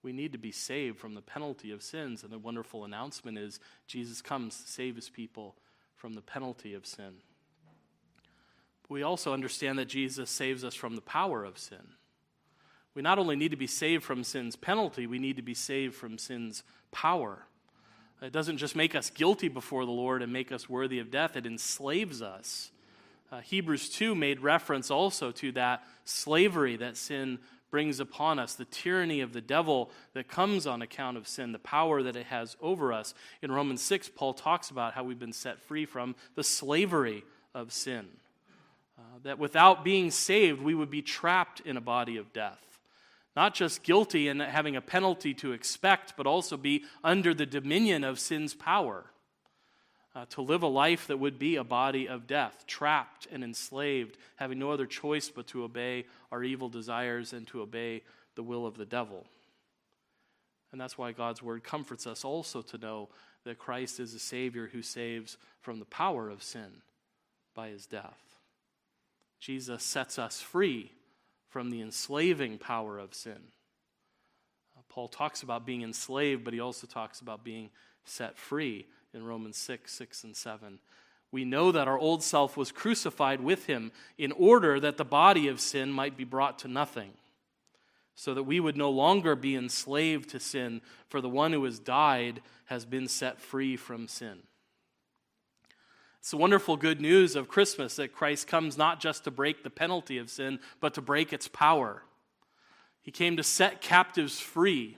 We 0.04 0.12
need 0.12 0.34
to 0.34 0.38
be 0.38 0.52
saved 0.52 1.00
from 1.00 1.15
the 1.15 1.22
penalty 1.22 1.72
of 1.72 1.82
sins. 1.82 2.22
And 2.22 2.34
the 2.34 2.38
wonderful 2.38 2.84
announcement 2.84 3.38
is 3.38 3.62
Jesus 3.88 4.22
comes 4.22 4.62
to 4.62 4.67
save 4.69 4.98
his 4.98 5.10
people 5.10 5.56
from 5.95 6.15
the 6.15 6.22
penalty 6.22 6.74
of 6.74 6.86
sin 6.86 7.22
we 8.89 9.04
also 9.04 9.34
understand 9.34 9.78
that 9.78 9.88
Jesus 9.88 10.30
saves 10.30 10.63
us 10.63 10.73
from 10.73 10.95
the 10.95 11.02
power 11.02 11.45
of 11.45 11.58
sin. 11.58 11.93
We 12.95 13.04
not 13.04 13.19
only 13.19 13.36
need 13.36 13.52
to 13.52 13.58
be 13.58 13.67
saved 13.67 14.04
from 14.04 14.23
sin's 14.23 14.56
penalty, 14.56 15.06
we 15.06 15.19
need 15.19 15.36
to 15.36 15.43
be 15.43 15.54
saved 15.54 15.95
from 15.95 16.17
sin's 16.17 16.63
power. 16.91 17.45
It 18.21 18.34
doesn't 18.34 18.58
just 18.58 18.75
make 18.75 18.95
us 18.95 19.10
guilty 19.10 19.47
before 19.47 19.86
the 19.86 19.91
Lord 19.91 20.21
and 20.21 20.34
make 20.34 20.52
us 20.52 20.67
worthy 20.67 20.99
of 20.99 21.12
death, 21.12 21.38
it 21.38 21.45
enslaves 21.45 22.21
us. 22.21 22.71
Uh, 23.32 23.41
Hebrews 23.41 23.89
2 23.89 24.15
made 24.15 24.39
reference 24.41 24.89
also 24.89 25.32
to 25.34 25.52
that 25.52 25.84
slavery 26.04 26.75
that 26.78 26.97
sin 26.97 27.38
brings 27.69 27.99
upon 27.99 28.39
us, 28.39 28.56
the 28.56 28.65
tyranny 28.65 29.21
of 29.21 29.34
the 29.34 29.41
devil 29.41 29.91
that 30.13 30.28
comes 30.28 30.65
on 30.65 30.82
account 30.82 31.15
of 31.15 31.28
sin, 31.28 31.52
the 31.52 31.60
power 31.60 32.02
that 32.02 32.15
it 32.15 32.25
has 32.25 32.58
over 32.60 32.91
us. 32.91 33.13
In 33.43 33.52
Romans 33.52 33.84
6, 33.84 34.10
Paul 34.15 34.34
talks 34.34 34.71
about 34.71 34.93
how 34.93 35.04
we've 35.04 35.19
been 35.19 35.32
set 35.32 35.62
free 35.62 35.86
from 35.86 36.15
the 36.34 36.43
slavery 36.43 37.23
of 37.54 37.71
sin. 37.71 38.08
That 39.24 39.40
without 39.40 39.84
being 39.84 40.12
saved, 40.12 40.62
we 40.62 40.76
would 40.76 40.90
be 40.90 41.02
trapped 41.02 41.60
in 41.62 41.78
a 41.78 41.82
body 41.82 42.18
of 42.18 42.32
death. 42.32 42.80
Not 43.36 43.54
just 43.54 43.84
guilty 43.84 44.28
and 44.28 44.42
having 44.42 44.76
a 44.76 44.82
penalty 44.82 45.34
to 45.36 45.52
expect, 45.52 46.16
but 46.18 46.28
also 46.28 46.58
be 46.58 46.84
under 47.04 47.34
the 47.34 47.46
dominion 47.46 48.04
of 48.04 48.20
sin's 48.20 48.54
power. 48.54 49.06
Uh, 50.16 50.26
to 50.26 50.42
live 50.42 50.64
a 50.64 50.68
life 50.68 51.08
that 51.08 51.20
would 51.20 51.38
be 51.38 51.56
a 51.56 51.64
body 51.64 52.08
of 52.08 52.26
death, 52.26 52.66
trapped 52.66 53.28
and 53.32 53.44
enslaved, 53.44 54.18
having 54.38 54.58
no 54.58 54.72
other 54.72 54.88
choice 54.88 55.30
but 55.30 55.46
to 55.48 55.64
obey 55.64 56.06
our 56.32 56.44
evil 56.44 56.68
desires 56.68 57.32
and 57.32 57.48
to 57.48 57.62
obey 57.62 58.02
the 58.36 58.44
will 58.44 58.66
of 58.66 58.76
the 58.76 58.86
devil. 58.86 59.26
And 60.72 60.82
that's 60.82 60.98
why 60.98 61.12
God's 61.12 61.44
word 61.44 61.64
comforts 61.64 62.08
us 62.08 62.26
also 62.26 62.62
to 62.64 62.78
know 62.78 63.10
that 63.44 63.60
Christ 63.60 64.00
is 64.00 64.14
a 64.14 64.20
Savior 64.20 64.70
who 64.72 64.82
saves 64.82 65.38
from 65.62 65.80
the 65.80 65.86
power 65.86 66.30
of 66.30 66.44
sin 66.44 66.82
by 67.54 67.70
his 67.70 67.86
death. 67.86 68.29
Jesus 69.39 69.84
sets 69.84 70.19
us 70.19 70.41
free 70.41 70.91
from 71.49 71.69
the 71.69 71.82
enslaving 71.82 72.58
power 72.58 72.99
of 72.99 73.13
sin. 73.13 73.39
Uh, 74.78 74.82
Paul 74.89 75.08
talks 75.08 75.43
about 75.43 75.65
being 75.65 75.82
enslaved, 75.82 76.43
but 76.43 76.54
he 76.54 76.60
also 76.60 76.88
talks 76.88 77.21
about 77.21 77.43
being 77.43 77.69
set 78.04 78.38
free 78.38 78.88
in 79.13 79.23
Romans 79.23 79.58
6, 79.58 79.91
6, 79.91 80.23
and 80.23 80.36
7. 80.36 80.80
We 81.32 81.45
know 81.45 81.71
that 81.71 81.88
our 81.88 81.97
old 81.97 82.23
self 82.23 82.58
was 82.58 82.71
crucified 82.71 83.41
with 83.41 83.65
him 83.65 83.91
in 84.17 84.32
order 84.32 84.80
that 84.80 84.97
the 84.97 85.06
body 85.06 85.47
of 85.47 85.60
sin 85.60 85.91
might 85.91 86.17
be 86.17 86.23
brought 86.23 86.60
to 86.60 86.67
nothing, 86.67 87.12
so 88.15 88.34
that 88.34 88.43
we 88.43 88.60
would 88.60 88.75
no 88.75 88.89
longer 88.89 89.36
be 89.36 89.56
enslaved 89.56 90.30
to 90.32 90.39
sin, 90.39 90.82
for 91.08 91.21
the 91.21 91.30
one 91.30 91.54
who 91.54 91.63
has 91.63 91.80
died 91.80 92.41
has 92.65 92.84
been 92.84 93.08
set 93.08 93.39
free 93.39 93.78
from 93.78 94.08
sin. 94.08 94.39
It's 96.20 96.32
the 96.32 96.38
wonderful 96.38 96.76
good 96.78 97.00
news 97.00 97.36
of 97.36 97.48
Christmas 97.48 97.96
that 97.96 98.14
Christ 98.14 98.48
comes 98.48 98.78
not 98.78 99.00
just 99.00 99.24
to 99.24 99.32
break 99.32 99.64
the 99.64 99.70
penalty 99.70 100.18
of 100.18 100.30
sin, 100.30 100.60
but 100.80 100.94
to 100.96 101.02
break 101.02 101.32
its 101.32 101.48
power. 101.48 102.04
He 103.02 103.12
came 103.12 103.38
to 103.38 103.44
set 103.44 103.82
captives 103.82 104.40
free 104.40 104.98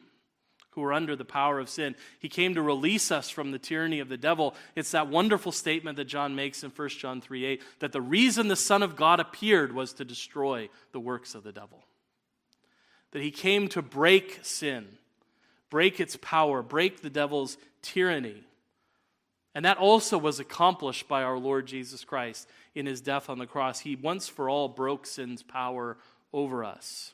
who 0.72 0.84
are 0.84 0.94
under 0.94 1.16
the 1.16 1.26
power 1.26 1.60
of 1.60 1.70
sin. 1.70 1.96
He 2.20 2.30
came 2.30 2.56
to 2.56 2.62
release 2.62 3.12
us 3.12 3.30
from 3.30 3.52
the 3.52 3.60
tyranny 3.60 4.00
of 4.00 4.10
the 4.10 4.18
devil. 4.18 4.56
It's 4.76 4.92
that 4.92 5.10
wonderful 5.10 5.52
statement 5.52 5.98
that 5.98 6.06
John 6.06 6.34
makes 6.34 6.64
in 6.64 6.72
1 6.72 6.90
John 6.90 7.22
3 7.22 7.46
8 7.46 7.62
that 7.80 7.92
the 7.92 8.02
reason 8.02 8.48
the 8.48 8.56
Son 8.56 8.82
of 8.82 8.96
God 8.96 9.20
appeared 9.20 9.74
was 9.74 9.94
to 9.94 10.06
destroy 10.06 10.70
the 10.92 11.00
works 11.00 11.36
of 11.36 11.44
the 11.44 11.52
devil. 11.52 11.84
That 13.12 13.22
he 13.22 13.32
came 13.32 13.68
to 13.70 13.82
break 13.82 14.40
sin, 14.42 14.88
break 15.70 16.00
its 16.00 16.18
power, 16.22 16.64
break 16.64 17.02
the 17.02 17.10
devil's 17.10 17.58
tyranny. 17.82 18.44
And 19.54 19.66
that 19.66 19.78
also 19.78 20.18
was 20.18 20.40
accomplished 20.40 21.08
by 21.08 21.24
our 21.24 21.38
Lord 21.38 21.68
Jesus 21.68 22.04
Christ 22.06 22.48
in 22.74 22.86
his 22.86 23.02
death 23.02 23.30
on 23.30 23.38
the 23.38 23.46
cross. 23.46 23.80
He 23.80 23.96
once 23.96 24.28
for 24.28 24.50
all 24.50 24.70
broke 24.70 25.06
sin's 25.06 25.44
power 25.44 25.98
over 26.32 26.64
us. 26.64 27.14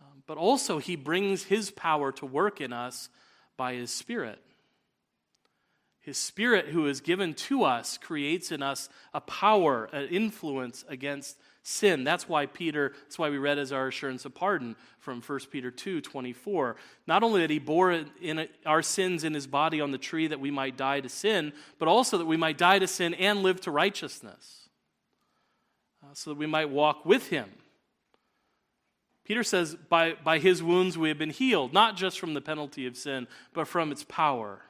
Um, 0.00 0.22
but 0.26 0.36
also, 0.36 0.78
he 0.78 0.96
brings 0.96 1.44
his 1.44 1.70
power 1.70 2.10
to 2.12 2.26
work 2.26 2.60
in 2.60 2.72
us 2.72 3.08
by 3.56 3.74
his 3.74 3.92
Spirit. 3.92 4.40
His 6.00 6.16
Spirit, 6.16 6.68
who 6.68 6.86
is 6.86 7.00
given 7.00 7.34
to 7.34 7.62
us, 7.62 7.98
creates 7.98 8.50
in 8.50 8.62
us 8.62 8.88
a 9.14 9.20
power, 9.20 9.84
an 9.92 10.08
influence 10.08 10.84
against 10.88 11.38
sin. 11.62 12.04
That's 12.04 12.28
why 12.28 12.46
Peter, 12.46 12.92
that's 13.02 13.18
why 13.18 13.30
we 13.30 13.38
read 13.38 13.58
as 13.58 13.72
our 13.72 13.88
assurance 13.88 14.24
of 14.24 14.34
pardon 14.34 14.76
from 14.98 15.20
1 15.20 15.40
Peter 15.50 15.70
2 15.70 16.00
24. 16.00 16.76
Not 17.06 17.22
only 17.22 17.42
that 17.42 17.50
he 17.50 17.58
bore 17.58 18.04
in 18.20 18.48
our 18.64 18.82
sins 18.82 19.24
in 19.24 19.34
his 19.34 19.46
body 19.46 19.80
on 19.80 19.90
the 19.90 19.98
tree 19.98 20.26
that 20.26 20.40
we 20.40 20.50
might 20.50 20.76
die 20.76 21.00
to 21.00 21.08
sin, 21.08 21.52
but 21.78 21.88
also 21.88 22.18
that 22.18 22.26
we 22.26 22.36
might 22.36 22.58
die 22.58 22.78
to 22.78 22.86
sin 22.86 23.14
and 23.14 23.42
live 23.42 23.60
to 23.62 23.70
righteousness, 23.70 24.68
uh, 26.02 26.14
so 26.14 26.30
that 26.30 26.38
we 26.38 26.46
might 26.46 26.70
walk 26.70 27.04
with 27.04 27.28
him. 27.28 27.50
Peter 29.24 29.44
says, 29.44 29.76
by, 29.88 30.14
by 30.24 30.40
his 30.40 30.60
wounds 30.60 30.98
we 30.98 31.08
have 31.08 31.18
been 31.18 31.30
healed, 31.30 31.72
not 31.72 31.96
just 31.96 32.18
from 32.18 32.34
the 32.34 32.40
penalty 32.40 32.84
of 32.86 32.96
sin, 32.96 33.28
but 33.52 33.68
from 33.68 33.92
its 33.92 34.02
power. 34.02 34.62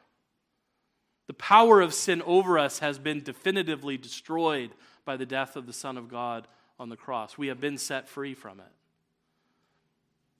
The 1.28 1.34
power 1.34 1.80
of 1.80 1.94
sin 1.94 2.20
over 2.26 2.58
us 2.58 2.80
has 2.80 2.98
been 2.98 3.22
definitively 3.22 3.96
destroyed 3.96 4.72
by 5.06 5.16
the 5.16 5.24
death 5.24 5.56
of 5.56 5.66
the 5.66 5.72
Son 5.72 5.96
of 5.96 6.10
God 6.10 6.46
on 6.80 6.88
the 6.88 6.96
cross. 6.96 7.36
We 7.36 7.48
have 7.48 7.60
been 7.60 7.78
set 7.78 8.08
free 8.08 8.34
from 8.34 8.58
it. 8.58 8.72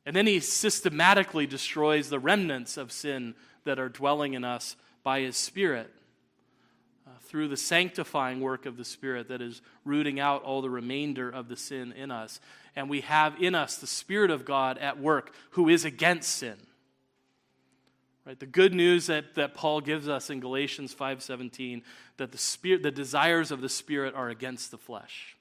And 0.06 0.16
then 0.16 0.26
he 0.26 0.40
systematically 0.40 1.46
destroys 1.46 2.08
the 2.08 2.18
remnants 2.18 2.78
of 2.78 2.90
sin 2.90 3.34
that 3.64 3.78
are 3.78 3.90
dwelling 3.90 4.32
in 4.32 4.42
us 4.42 4.74
by 5.04 5.20
his 5.20 5.36
Spirit 5.36 5.92
uh, 7.06 7.10
through 7.24 7.48
the 7.48 7.58
sanctifying 7.58 8.40
work 8.40 8.64
of 8.64 8.78
the 8.78 8.84
Spirit 8.84 9.28
that 9.28 9.42
is 9.42 9.60
rooting 9.84 10.18
out 10.18 10.42
all 10.42 10.62
the 10.62 10.70
remainder 10.70 11.28
of 11.28 11.48
the 11.48 11.56
sin 11.56 11.92
in 11.92 12.10
us. 12.10 12.40
And 12.74 12.88
we 12.88 13.02
have 13.02 13.40
in 13.40 13.54
us 13.54 13.76
the 13.76 13.86
Spirit 13.86 14.30
of 14.30 14.46
God 14.46 14.78
at 14.78 14.98
work 14.98 15.34
who 15.50 15.68
is 15.68 15.84
against 15.84 16.30
sin. 16.30 16.56
Right? 18.24 18.40
The 18.40 18.46
good 18.46 18.72
news 18.72 19.06
that, 19.08 19.34
that 19.34 19.54
Paul 19.54 19.82
gives 19.82 20.08
us 20.08 20.30
in 20.30 20.40
Galatians 20.40 20.94
5:17 20.94 21.82
that 22.16 22.32
the 22.32 22.38
spirit 22.38 22.82
the 22.82 22.90
desires 22.90 23.50
of 23.50 23.60
the 23.60 23.68
spirit 23.68 24.14
are 24.14 24.28
against 24.28 24.70
the 24.70 24.78
flesh 24.78 25.36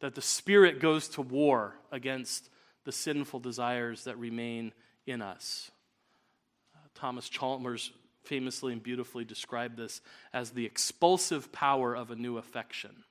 that 0.00 0.14
the 0.14 0.22
Spirit 0.22 0.80
goes 0.80 1.08
to 1.08 1.22
war 1.22 1.74
against 1.90 2.50
the 2.84 2.92
sinful 2.92 3.40
desires 3.40 4.04
that 4.04 4.18
remain 4.18 4.72
in 5.06 5.22
us. 5.22 5.70
Uh, 6.74 6.86
Thomas 6.94 7.28
Chalmers 7.28 7.92
famously 8.24 8.72
and 8.72 8.82
beautifully 8.82 9.24
described 9.24 9.76
this 9.76 10.00
as 10.32 10.50
the 10.50 10.64
expulsive 10.64 11.52
power 11.52 11.94
of 11.94 12.10
a 12.10 12.16
new 12.16 12.38
affection. 12.38 13.04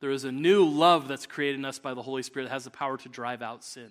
There 0.00 0.10
is 0.10 0.24
a 0.24 0.32
new 0.32 0.64
love 0.64 1.08
that's 1.08 1.26
created 1.26 1.58
in 1.58 1.64
us 1.64 1.78
by 1.78 1.94
the 1.94 2.02
Holy 2.02 2.22
Spirit 2.22 2.46
that 2.46 2.52
has 2.52 2.64
the 2.64 2.70
power 2.70 2.98
to 2.98 3.08
drive 3.08 3.42
out 3.42 3.64
sin. 3.64 3.90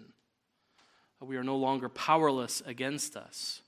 We 1.19 1.37
are 1.37 1.43
no 1.43 1.55
longer 1.55 1.89
powerless 1.89 2.61
against 2.65 3.17
us. 3.17 3.61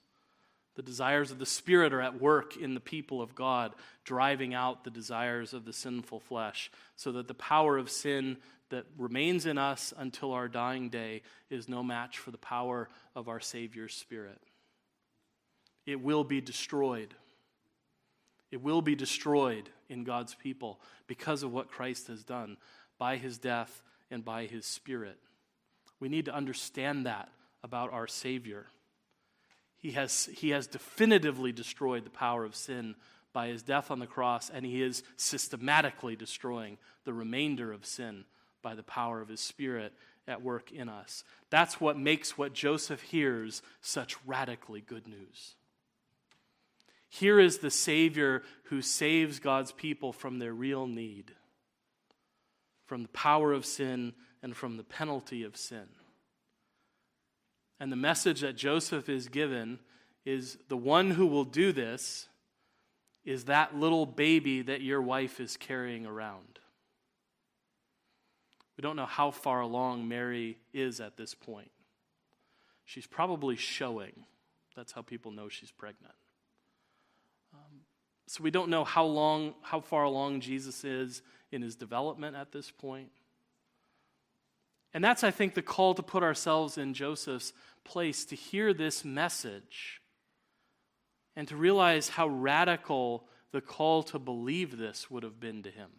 The 0.78 0.84
desires 0.84 1.32
of 1.32 1.40
the 1.40 1.46
Spirit 1.48 1.92
are 1.92 2.02
at 2.02 2.22
work 2.22 2.56
in 2.56 2.76
the 2.76 2.80
people 2.80 3.20
of 3.20 3.34
God, 3.34 3.74
driving 4.04 4.54
out 4.54 4.84
the 4.84 4.92
desires 4.92 5.56
of 5.56 5.66
the 5.66 5.74
sinful 5.74 6.20
flesh, 6.20 6.70
so 6.96 7.12
that 7.14 7.28
the 7.28 7.34
power 7.34 7.80
of 7.80 7.90
sin 7.90 8.38
that 8.70 8.86
remains 8.96 9.48
in 9.48 9.58
us 9.58 9.92
until 9.98 10.34
our 10.34 10.48
dying 10.48 10.90
day 10.90 11.24
is 11.50 11.68
no 11.68 11.82
match 11.82 12.20
for 12.20 12.30
the 12.30 12.38
power 12.38 12.90
of 13.16 13.28
our 13.28 13.40
Savior's 13.40 13.96
Spirit. 13.96 14.40
It 15.88 16.00
will 16.00 16.24
be 16.24 16.42
destroyed. 16.42 17.16
It 18.52 18.62
will 18.62 18.84
be 18.84 18.94
destroyed 18.94 19.70
in 19.90 20.04
God's 20.04 20.36
people 20.36 20.80
because 21.08 21.42
of 21.42 21.52
what 21.52 21.72
Christ 21.72 22.06
has 22.06 22.24
done 22.24 22.56
by 23.00 23.18
his 23.18 23.40
death 23.40 23.82
and 24.12 24.24
by 24.24 24.46
his 24.46 24.68
Spirit. 24.68 25.18
We 26.00 26.08
need 26.08 26.26
to 26.26 26.36
understand 26.36 27.08
that 27.08 27.30
about 27.64 27.94
our 27.94 28.06
Savior. 28.06 28.68
He 29.78 29.92
has, 29.92 30.30
he 30.34 30.50
has 30.50 30.68
definitively 30.68 31.52
destroyed 31.52 32.04
the 32.04 32.10
power 32.10 32.44
of 32.44 32.56
sin 32.56 32.96
by 33.34 33.48
his 33.48 33.62
death 33.62 33.92
on 33.92 34.00
the 34.00 34.08
cross, 34.08 34.50
and 34.50 34.66
he 34.66 34.82
is 34.82 35.04
systematically 35.16 36.16
destroying 36.16 36.78
the 37.06 37.14
remainder 37.14 37.72
of 37.72 37.86
sin 37.86 38.26
by 38.62 38.74
the 38.74 38.84
power 38.84 39.22
of 39.22 39.28
his 39.30 39.40
Spirit 39.40 39.94
at 40.28 40.42
work 40.42 40.72
in 40.72 40.90
us. 40.90 41.24
That's 41.50 41.80
what 41.80 41.98
makes 41.98 42.38
what 42.38 42.54
Joseph 42.54 43.02
hears 43.02 43.62
such 43.82 44.18
radically 44.26 44.82
good 44.82 45.08
news. 45.08 45.56
Here 47.10 47.40
is 47.40 47.60
the 47.60 47.72
Savior 47.72 48.44
who 48.64 48.82
saves 48.82 49.40
God's 49.40 49.72
people 49.72 50.12
from 50.12 50.40
their 50.40 50.54
real 50.54 50.88
need, 50.88 51.32
from 52.86 53.04
the 53.04 53.10
power 53.10 53.54
of 53.54 53.66
sin 53.66 54.14
and 54.42 54.56
from 54.56 54.78
the 54.78 54.84
penalty 54.84 55.44
of 55.44 55.56
sin. 55.56 55.88
And 57.80 57.92
the 57.92 57.96
message 57.96 58.42
that 58.42 58.56
Joseph 58.56 59.08
is 59.10 59.28
given 59.28 59.80
is 60.26 60.58
the 60.68 60.78
one 60.78 61.12
who 61.12 61.28
will 61.28 61.46
do 61.46 61.72
this 61.72 62.28
is 63.24 63.46
that 63.46 63.76
little 63.76 64.06
baby 64.06 64.62
that 64.62 64.82
your 64.82 65.02
wife 65.02 65.40
is 65.40 65.58
carrying 65.58 66.06
around. 66.06 66.60
We 68.78 68.82
don't 68.82 68.96
know 68.96 69.06
how 69.06 69.32
far 69.32 69.62
along 69.62 70.08
Mary 70.08 70.58
is 70.74 71.02
at 71.02 71.18
this 71.18 71.34
point. 71.34 71.72
She's 72.86 73.08
probably 73.08 73.56
showing. 73.56 74.26
That's 74.76 74.92
how 74.92 75.02
people 75.02 75.32
know 75.32 75.50
she's 75.50 75.72
pregnant. 75.72 76.14
Um, 77.54 77.82
so 78.28 78.44
we 78.44 78.52
don't 78.52 78.70
know 78.70 78.84
how 78.84 79.04
long, 79.04 79.56
how 79.62 79.82
far 79.82 80.04
along 80.04 80.42
Jesus 80.42 80.84
is 80.84 81.22
in 81.52 81.62
his 81.62 81.76
development 81.76 82.36
at 82.36 82.52
this 82.52 82.72
point. 82.72 83.10
And 84.94 85.04
that's, 85.04 85.24
I 85.24 85.32
think, 85.32 85.54
the 85.54 85.62
call 85.62 85.94
to 85.94 86.04
put 86.04 86.24
ourselves 86.24 86.78
in 86.78 86.94
Joseph's 86.94 87.54
place, 87.84 88.26
to 88.26 88.36
hear 88.36 88.74
this 88.74 89.06
message 89.06 90.02
and 91.36 91.48
to 91.48 91.56
realize 91.56 92.10
how 92.10 92.28
radical 92.28 93.28
the 93.52 93.62
call 93.62 94.04
to 94.04 94.20
believe 94.20 94.78
this 94.78 95.10
would 95.10 95.24
have 95.24 95.40
been 95.40 95.64
to 95.64 95.72
him. 95.72 95.90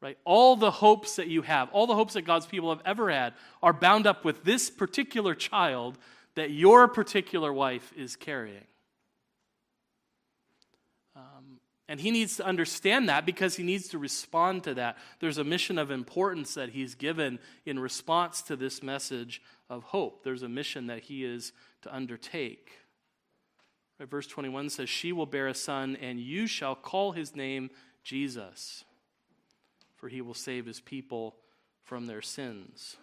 Right? 0.00 0.18
All 0.24 0.56
the 0.56 0.70
hopes 0.70 1.16
that 1.16 1.28
you 1.28 1.42
have, 1.42 1.70
all 1.70 1.86
the 1.86 1.94
hopes 1.94 2.14
that 2.14 2.22
God's 2.22 2.46
people 2.46 2.70
have 2.70 2.82
ever 2.84 3.10
had, 3.10 3.34
are 3.62 3.72
bound 3.72 4.06
up 4.06 4.24
with 4.24 4.44
this 4.44 4.68
particular 4.68 5.34
child 5.34 5.96
that 6.34 6.50
your 6.50 6.88
particular 6.88 7.52
wife 7.52 7.92
is 7.96 8.16
carrying. 8.16 8.66
And 11.88 12.00
he 12.00 12.10
needs 12.10 12.36
to 12.36 12.46
understand 12.46 13.08
that 13.08 13.26
because 13.26 13.56
he 13.56 13.64
needs 13.64 13.88
to 13.88 13.98
respond 13.98 14.64
to 14.64 14.74
that. 14.74 14.96
There's 15.20 15.38
a 15.38 15.44
mission 15.44 15.78
of 15.78 15.90
importance 15.90 16.54
that 16.54 16.70
he's 16.70 16.94
given 16.94 17.38
in 17.66 17.78
response 17.78 18.40
to 18.42 18.56
this 18.56 18.82
message 18.82 19.42
of 19.68 19.82
hope. 19.84 20.22
There's 20.22 20.42
a 20.42 20.48
mission 20.48 20.86
that 20.86 21.00
he 21.00 21.24
is 21.24 21.52
to 21.82 21.94
undertake. 21.94 22.70
Verse 24.00 24.26
21 24.26 24.70
says, 24.70 24.88
She 24.88 25.12
will 25.12 25.26
bear 25.26 25.48
a 25.48 25.54
son, 25.54 25.96
and 26.00 26.18
you 26.18 26.46
shall 26.46 26.74
call 26.74 27.12
his 27.12 27.36
name 27.36 27.70
Jesus, 28.02 28.84
for 29.96 30.08
he 30.08 30.20
will 30.20 30.34
save 30.34 30.66
his 30.66 30.80
people 30.80 31.36
from 31.84 32.06
their 32.06 32.22
sins. 32.22 32.96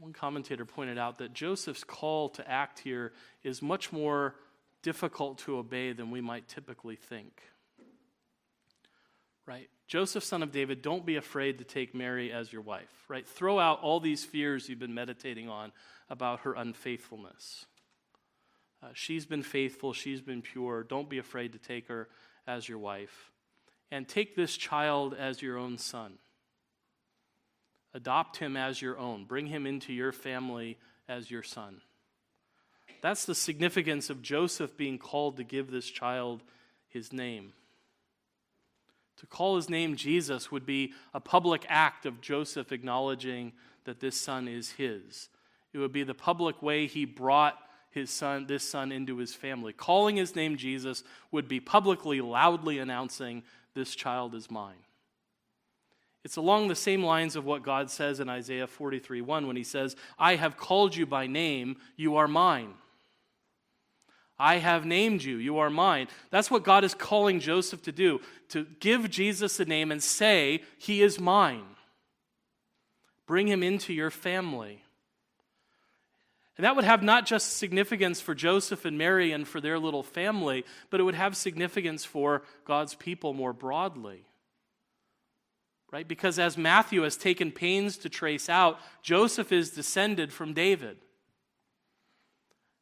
One 0.00 0.12
commentator 0.12 0.64
pointed 0.64 0.96
out 0.96 1.18
that 1.18 1.32
Joseph's 1.32 1.82
call 1.82 2.28
to 2.30 2.48
act 2.48 2.78
here 2.78 3.12
is 3.42 3.60
much 3.60 3.92
more 3.92 4.36
difficult 4.82 5.38
to 5.38 5.58
obey 5.58 5.92
than 5.92 6.10
we 6.10 6.20
might 6.20 6.48
typically 6.48 6.96
think. 6.96 7.42
Right? 9.46 9.68
Joseph, 9.86 10.24
son 10.24 10.42
of 10.42 10.52
David, 10.52 10.82
don't 10.82 11.06
be 11.06 11.16
afraid 11.16 11.58
to 11.58 11.64
take 11.64 11.94
Mary 11.94 12.30
as 12.30 12.52
your 12.52 12.60
wife. 12.60 12.92
Right? 13.08 13.26
Throw 13.26 13.58
out 13.58 13.80
all 13.80 14.00
these 14.00 14.24
fears 14.24 14.68
you've 14.68 14.78
been 14.78 14.94
meditating 14.94 15.48
on 15.48 15.72
about 16.10 16.40
her 16.40 16.52
unfaithfulness. 16.52 17.66
Uh, 18.82 18.88
she's 18.92 19.26
been 19.26 19.42
faithful, 19.42 19.92
she's 19.92 20.20
been 20.20 20.42
pure. 20.42 20.84
Don't 20.84 21.08
be 21.08 21.18
afraid 21.18 21.52
to 21.52 21.58
take 21.58 21.88
her 21.88 22.08
as 22.46 22.68
your 22.68 22.78
wife. 22.78 23.30
And 23.90 24.06
take 24.06 24.36
this 24.36 24.56
child 24.56 25.14
as 25.18 25.40
your 25.40 25.56
own 25.56 25.78
son. 25.78 26.18
Adopt 27.94 28.36
him 28.36 28.56
as 28.56 28.82
your 28.82 28.98
own. 28.98 29.24
Bring 29.24 29.46
him 29.46 29.66
into 29.66 29.92
your 29.92 30.12
family 30.12 30.78
as 31.08 31.30
your 31.30 31.42
son. 31.42 31.80
That's 33.00 33.24
the 33.24 33.34
significance 33.34 34.10
of 34.10 34.22
Joseph 34.22 34.76
being 34.76 34.98
called 34.98 35.36
to 35.36 35.44
give 35.44 35.70
this 35.70 35.88
child 35.88 36.42
his 36.88 37.12
name. 37.12 37.52
To 39.18 39.26
call 39.26 39.56
his 39.56 39.68
name 39.68 39.96
Jesus 39.96 40.50
would 40.50 40.64
be 40.64 40.92
a 41.12 41.20
public 41.20 41.66
act 41.68 42.06
of 42.06 42.20
Joseph 42.20 42.72
acknowledging 42.72 43.52
that 43.84 44.00
this 44.00 44.20
son 44.20 44.46
is 44.46 44.72
his. 44.72 45.28
It 45.72 45.78
would 45.78 45.92
be 45.92 46.04
the 46.04 46.14
public 46.14 46.62
way 46.62 46.86
he 46.86 47.04
brought 47.04 47.58
his 47.90 48.10
son, 48.10 48.46
this 48.46 48.68
son 48.68 48.92
into 48.92 49.16
his 49.16 49.34
family. 49.34 49.72
Calling 49.72 50.16
his 50.16 50.36
name 50.36 50.56
Jesus 50.56 51.02
would 51.30 51.48
be 51.48 51.60
publicly, 51.60 52.20
loudly 52.20 52.78
announcing, 52.78 53.42
This 53.74 53.94
child 53.94 54.34
is 54.34 54.50
mine. 54.50 54.84
It's 56.24 56.36
along 56.36 56.68
the 56.68 56.74
same 56.74 57.02
lines 57.02 57.36
of 57.36 57.44
what 57.44 57.62
God 57.62 57.90
says 57.90 58.20
in 58.20 58.28
Isaiah 58.28 58.66
43 58.66 59.20
1 59.20 59.46
when 59.46 59.56
he 59.56 59.64
says, 59.64 59.96
I 60.18 60.36
have 60.36 60.56
called 60.56 60.94
you 60.94 61.06
by 61.06 61.26
name, 61.26 61.76
you 61.96 62.16
are 62.16 62.28
mine. 62.28 62.74
I 64.38 64.58
have 64.58 64.86
named 64.86 65.22
you, 65.24 65.36
you 65.36 65.58
are 65.58 65.70
mine. 65.70 66.06
That's 66.30 66.50
what 66.50 66.62
God 66.62 66.84
is 66.84 66.94
calling 66.94 67.40
Joseph 67.40 67.82
to 67.82 67.92
do, 67.92 68.20
to 68.50 68.66
give 68.78 69.10
Jesus 69.10 69.58
a 69.58 69.64
name 69.64 69.90
and 69.90 70.02
say, 70.02 70.62
He 70.78 71.02
is 71.02 71.18
mine. 71.18 71.64
Bring 73.26 73.48
him 73.48 73.62
into 73.62 73.92
your 73.92 74.10
family. 74.10 74.82
And 76.56 76.64
that 76.64 76.74
would 76.74 76.84
have 76.84 77.02
not 77.02 77.26
just 77.26 77.56
significance 77.56 78.20
for 78.20 78.34
Joseph 78.34 78.84
and 78.84 78.98
Mary 78.98 79.30
and 79.32 79.46
for 79.46 79.60
their 79.60 79.78
little 79.78 80.02
family, 80.02 80.64
but 80.90 80.98
it 80.98 81.04
would 81.04 81.14
have 81.14 81.36
significance 81.36 82.04
for 82.04 82.42
God's 82.64 82.94
people 82.94 83.32
more 83.32 83.52
broadly. 83.52 84.24
Right? 85.92 86.06
Because 86.06 86.38
as 86.38 86.58
Matthew 86.58 87.02
has 87.02 87.16
taken 87.16 87.52
pains 87.52 87.96
to 87.98 88.08
trace 88.08 88.48
out, 88.48 88.78
Joseph 89.02 89.52
is 89.52 89.70
descended 89.70 90.32
from 90.32 90.52
David. 90.52 90.98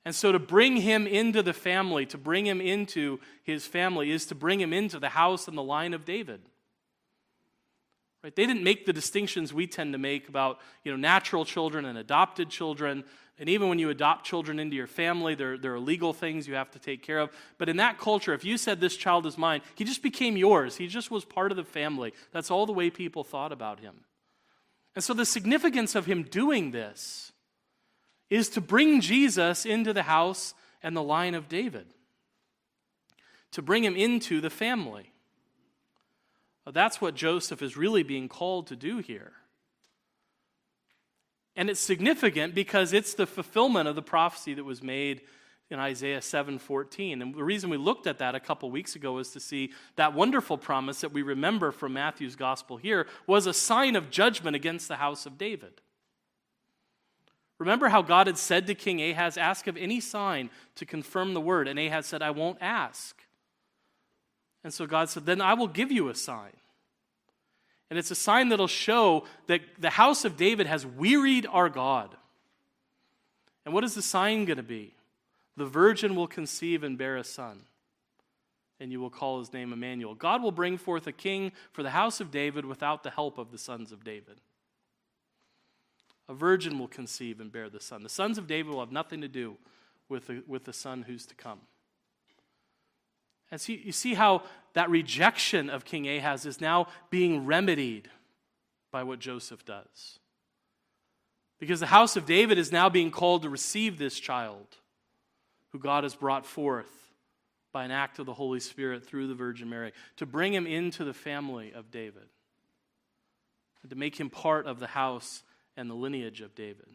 And 0.07 0.15
so 0.15 0.31
to 0.31 0.39
bring 0.39 0.77
him 0.77 1.09
into 1.09 1.43
the 1.43 1.53
family, 1.53 2.07
to 2.07 2.17
bring 2.17 2.47
him 2.47 2.61
into 2.61 3.19
his 3.43 3.67
family, 3.67 4.13
is 4.13 4.27
to 4.27 4.37
bring 4.37 4.61
him 4.61 4.73
into 4.73 5.01
the 5.01 5.09
house 5.09 5.49
and 5.49 5.59
the 5.59 5.65
line 5.65 5.95
of 5.95 6.05
David. 6.05 6.41
Right? 8.23 8.35
They 8.35 8.47
didn't 8.47 8.63
make 8.63 8.87
the 8.87 8.93
distinctions 8.93 9.53
we 9.53 9.67
tend 9.67 9.95
to 9.95 9.99
make 9.99 10.29
about 10.29 10.61
you 10.85 10.93
know, 10.93 10.97
natural 10.97 11.45
children 11.45 11.85
and 11.85 11.99
adopted 11.99 12.51
children. 12.51 13.03
And 13.37 13.49
even 13.49 13.69
when 13.69 13.81
you 13.81 13.91
adopt 13.91 14.25
children 14.25 14.61
into 14.61 14.77
your 14.77 14.87
family, 14.87 15.35
there, 15.35 15.59
there 15.59 15.75
are 15.75 15.81
legal 15.81 16.13
things 16.13 16.47
you 16.47 16.55
have 16.55 16.71
to 16.71 16.79
take 16.79 17.03
care 17.03 17.19
of. 17.19 17.31
But 17.59 17.69
in 17.69 17.79
that 17.79 17.99
culture, 17.99 18.33
if 18.33 18.45
you 18.45 18.59
said 18.59 18.81
this 18.81 18.97
child 18.97 19.27
is 19.27 19.37
mine, 19.37 19.61
he 19.75 19.83
just 19.83 20.05
became 20.05 20.37
yours. 20.37 20.77
He 20.77 20.87
just 20.87 21.11
was 21.11 21.25
part 21.25 21.51
of 21.51 21.57
the 21.57 21.65
family. 21.65 22.15
That's 22.31 22.53
all 22.53 22.65
the 22.65 22.73
way 22.73 22.91
people 22.91 23.25
thought 23.25 23.51
about 23.51 23.81
him. 23.81 24.05
And 24.95 25.03
so 25.03 25.15
the 25.15 25.27
significance 25.27 25.97
of 25.97 26.07
him 26.07 26.23
doing 26.23 26.71
this 26.71 27.33
is 28.31 28.49
to 28.51 28.61
bring 28.61 29.01
Jesus 29.01 29.65
into 29.65 29.93
the 29.93 30.03
house 30.03 30.55
and 30.83 30.97
the 30.97 31.03
line 31.03 31.35
of 31.35 31.49
David, 31.49 31.87
to 33.53 33.63
bring 33.63 33.85
him 33.85 33.97
into 33.97 34.41
the 34.41 34.51
family. 34.51 35.13
That's 36.67 37.01
what 37.01 37.15
Joseph 37.15 37.63
is 37.63 37.77
really 37.77 38.03
being 38.03 38.29
called 38.29 38.67
to 38.69 38.77
do 38.77 38.99
here. 38.99 39.33
And 41.55 41.71
it's 41.71 41.81
significant 41.81 42.55
because 42.55 42.93
it's 42.93 43.15
the 43.15 43.27
fulfillment 43.27 43.89
of 43.89 43.95
the 43.95 44.03
prophecy 44.03 44.55
that 44.55 44.65
was 44.65 44.83
made 44.83 45.23
in 45.71 45.79
Isaiah 45.79 46.21
7:14. 46.21 47.23
And 47.23 47.35
the 47.35 47.43
reason 47.43 47.71
we 47.71 47.77
looked 47.77 48.07
at 48.07 48.19
that 48.19 48.35
a 48.35 48.41
couple 48.41 48.71
weeks 48.71 48.95
ago 48.95 49.15
was 49.15 49.31
to 49.33 49.41
see 49.41 49.73
that 49.97 50.13
wonderful 50.13 50.59
promise 50.59 51.01
that 51.01 51.13
we 51.13 51.23
remember 51.23 51.73
from 51.73 51.95
Matthew's 51.95 52.37
gospel 52.37 52.77
here 52.77 53.07
was 53.27 53.47
a 53.47 53.55
sign 53.55 53.97
of 53.97 54.11
judgment 54.11 54.55
against 54.55 54.89
the 54.89 54.97
house 54.97 55.25
of 55.25 55.39
David. 55.39 55.81
Remember 57.59 57.89
how 57.89 58.03
God 58.03 58.27
had 58.27 58.37
said 58.37 58.67
to 58.67 58.75
King 58.75 59.01
Ahaz, 59.01 59.39
Ask 59.39 59.67
of 59.67 59.77
any 59.77 60.01
sign 60.01 60.51
to 60.75 60.85
confirm 60.85 61.35
the 61.35 61.41
word. 61.41 61.69
And 61.69 61.79
Ahaz 61.79 62.07
said, 62.07 62.23
I 62.23 62.31
won't 62.31 62.59
ask. 62.61 63.17
And 64.63 64.73
so 64.73 64.87
God 64.87 65.09
said, 65.09 65.27
Then 65.27 65.41
I 65.41 65.55
will 65.55 65.69
give 65.69 65.91
you 65.91 66.09
a 66.09 66.15
sign. 66.15 66.53
And 67.89 67.99
it's 67.99 68.11
a 68.11 68.17
sign 68.17 68.49
that'll 68.49 68.67
show 68.67 69.25
that 69.47 69.61
the 69.79 69.91
house 69.91 70.25
of 70.25 70.37
David 70.37 70.67
has 70.67 70.85
wearied 70.85 71.47
our 71.47 71.69
God. 71.69 72.15
And 73.65 73.73
what 73.73 73.85
is 73.85 73.95
the 73.95 74.03
sign 74.03 74.45
going 74.45 74.57
to 74.57 74.63
be? 74.63 74.95
The 75.57 75.67
virgin 75.67 76.15
will 76.15 76.27
conceive 76.27 76.85
and 76.85 76.99
bear 76.99 77.17
a 77.17 77.25
son, 77.25 77.63
and 78.79 78.93
you 78.93 79.01
will 79.01 79.11
call 79.11 79.39
his 79.39 79.53
name 79.53 79.73
Immanuel. 79.73 80.15
God 80.15 80.43
will 80.43 80.53
bring 80.53 80.77
forth 80.77 81.07
a 81.07 81.13
king 81.13 81.53
for 81.73 81.83
the 81.83 81.91
house 81.91 82.21
of 82.21 82.31
David 82.31 82.67
without 82.67 83.03
the 83.03 83.11
help 83.11 83.39
of 83.39 83.51
the 83.51 83.59
sons 83.59 83.91
of 83.91 84.05
David. 84.05 84.41
A 86.29 86.35
virgin 86.35 86.79
will 86.79 86.89
conceive 86.89 87.41
and 87.41 87.53
bear 87.53 87.69
the 87.69 87.81
son. 87.81 88.03
The 88.03 88.09
sons 88.09 88.39
of 88.39 88.47
David 88.47 88.73
will 88.73 88.81
have 88.81 88.93
nothing 88.93 89.21
to 89.21 89.29
do 89.29 89.57
with 90.09 90.27
the, 90.27 90.43
with 90.47 90.65
the 90.65 90.73
son 90.73 91.03
who's 91.03 91.27
to 91.27 91.35
come. 91.35 91.61
And 93.51 93.61
so 93.61 93.73
you 93.73 93.93
see 93.93 94.15
how 94.15 94.43
that 94.75 94.91
rejection 94.91 95.71
of 95.71 95.85
King 95.85 96.09
Ahaz 96.09 96.47
is 96.47 96.61
now 96.61 96.89
being 97.11 97.47
remedied 97.47 98.09
by 98.91 99.05
what 99.05 99.21
Joseph 99.21 99.65
does. 99.65 100.19
Because 101.59 101.81
the 101.81 101.87
house 101.87 102.17
of 102.17 102.27
David 102.27 102.59
is 102.59 102.73
now 102.73 102.89
being 102.89 103.11
called 103.11 103.43
to 103.43 103.49
receive 103.49 103.99
this 103.99 104.19
child 104.19 104.67
who 105.71 105.79
God 105.79 106.05
has 106.05 106.15
brought 106.15 106.45
forth 106.45 106.91
by 107.73 107.85
an 107.85 107.91
act 107.91 108.19
of 108.19 108.27
the 108.27 108.35
Holy 108.35 108.61
Spirit 108.61 109.05
through 109.05 109.27
the 109.27 109.35
Virgin 109.35 109.69
Mary, 109.69 109.93
to 110.17 110.25
bring 110.25 110.55
him 110.55 110.67
into 110.67 111.05
the 111.05 111.13
family 111.13 111.73
of 111.75 111.91
David, 111.91 112.29
and 113.83 113.91
to 113.91 113.97
make 113.97 114.19
him 114.19 114.31
part 114.31 114.67
of 114.67 114.81
the 114.81 114.87
house 114.87 115.43
and 115.77 115.91
the 115.91 115.95
lineage 115.95 116.41
of 116.41 116.55
David. 116.55 116.89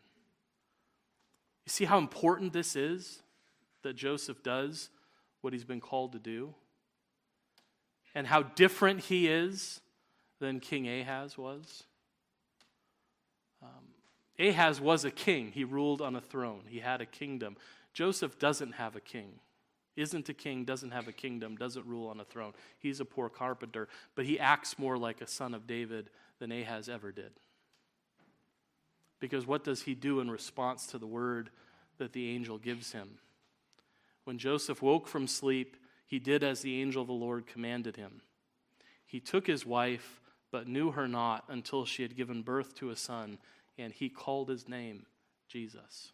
You 1.66 1.70
see 1.70 1.86
how 1.86 1.98
important 1.98 2.54
this 2.54 2.76
is 2.76 3.22
that 3.84 3.96
Joseph 3.96 4.44
does 4.44 4.90
what 5.42 5.54
he's 5.54 5.64
been 5.64 5.82
called 5.82 6.14
to 6.14 6.20
do? 6.20 6.54
And 8.14 8.28
how 8.28 8.44
different 8.44 9.02
he 9.02 9.28
is 9.28 9.82
than 10.40 10.60
King 10.60 10.88
Ahaz 10.88 11.38
was? 11.38 11.84
Um, 13.62 13.70
Ahaz 14.40 14.82
was 14.82 15.06
a 15.06 15.12
king. 15.12 15.52
He 15.54 15.64
ruled 15.64 16.02
on 16.02 16.16
a 16.16 16.22
throne, 16.22 16.64
he 16.68 16.80
had 16.80 17.02
a 17.02 17.06
kingdom. 17.06 17.58
Joseph 17.94 18.40
doesn't 18.40 18.74
have 18.74 18.96
a 18.96 19.02
king, 19.02 19.34
isn't 19.98 20.30
a 20.30 20.34
king, 20.34 20.64
doesn't 20.64 20.92
have 20.92 21.08
a 21.08 21.12
kingdom, 21.12 21.58
doesn't 21.58 21.86
rule 21.86 22.08
on 22.08 22.20
a 22.20 22.26
throne. 22.26 22.54
He's 22.80 23.02
a 23.02 23.06
poor 23.06 23.30
carpenter, 23.30 23.90
but 24.16 24.26
he 24.26 24.40
acts 24.40 24.80
more 24.80 24.98
like 24.98 25.22
a 25.22 25.28
son 25.28 25.54
of 25.54 25.68
David 25.68 26.10
than 26.40 26.52
Ahaz 26.52 26.88
ever 26.88 27.12
did. 27.12 27.32
Because 29.22 29.48
what 29.48 29.64
does 29.64 29.84
he 29.84 29.94
do 29.94 30.20
in 30.20 30.30
response 30.30 30.88
to 30.88 30.98
the 30.98 31.08
word 31.08 31.52
that 32.00 32.12
the 32.12 32.30
angel 32.30 32.58
gives 32.58 32.92
him? 32.92 33.20
When 34.26 34.38
Joseph 34.38 34.82
woke 34.82 35.08
from 35.08 35.28
sleep, 35.28 35.78
he 36.06 36.20
did 36.20 36.44
as 36.44 36.62
the 36.62 36.82
angel 36.82 37.04
of 37.04 37.08
the 37.08 37.14
Lord 37.14 37.48
commanded 37.48 37.96
him. 37.96 38.22
He 39.06 39.20
took 39.20 39.48
his 39.48 39.66
wife, 39.66 40.20
but 40.52 40.68
knew 40.68 40.92
her 40.92 41.08
not 41.08 41.46
until 41.48 41.86
she 41.86 42.02
had 42.02 42.18
given 42.18 42.42
birth 42.42 42.76
to 42.76 42.90
a 42.90 42.96
son, 42.96 43.38
and 43.78 43.94
he 43.94 44.10
called 44.10 44.50
his 44.50 44.68
name 44.68 45.06
Jesus. 45.48 46.12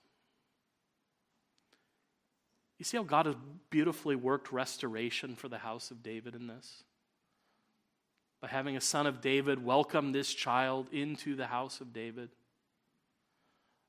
You 2.78 2.86
see 2.86 2.98
how 2.98 3.04
God 3.04 3.26
has 3.26 3.36
beautifully 3.70 4.16
worked 4.16 4.52
restoration 4.52 5.36
for 5.36 5.48
the 5.48 5.58
house 5.60 5.92
of 5.92 6.04
David 6.04 6.36
in 6.36 6.48
this? 6.48 6.84
By 8.42 8.50
having 8.50 8.76
a 8.78 8.82
son 8.82 9.08
of 9.08 9.22
David 9.22 9.64
welcome 9.64 10.12
this 10.12 10.34
child 10.34 10.90
into 10.92 11.36
the 11.36 11.48
house 11.48 11.82
of 11.82 11.94
David, 11.94 12.30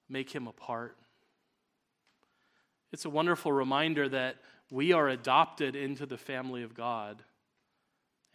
make 0.08 0.30
him 0.30 0.46
a 0.46 0.52
part 0.52 0.96
it's 2.92 3.04
a 3.04 3.10
wonderful 3.10 3.52
reminder 3.52 4.08
that 4.08 4.36
we 4.70 4.92
are 4.92 5.08
adopted 5.08 5.76
into 5.76 6.06
the 6.06 6.16
family 6.16 6.62
of 6.62 6.74
God. 6.74 7.22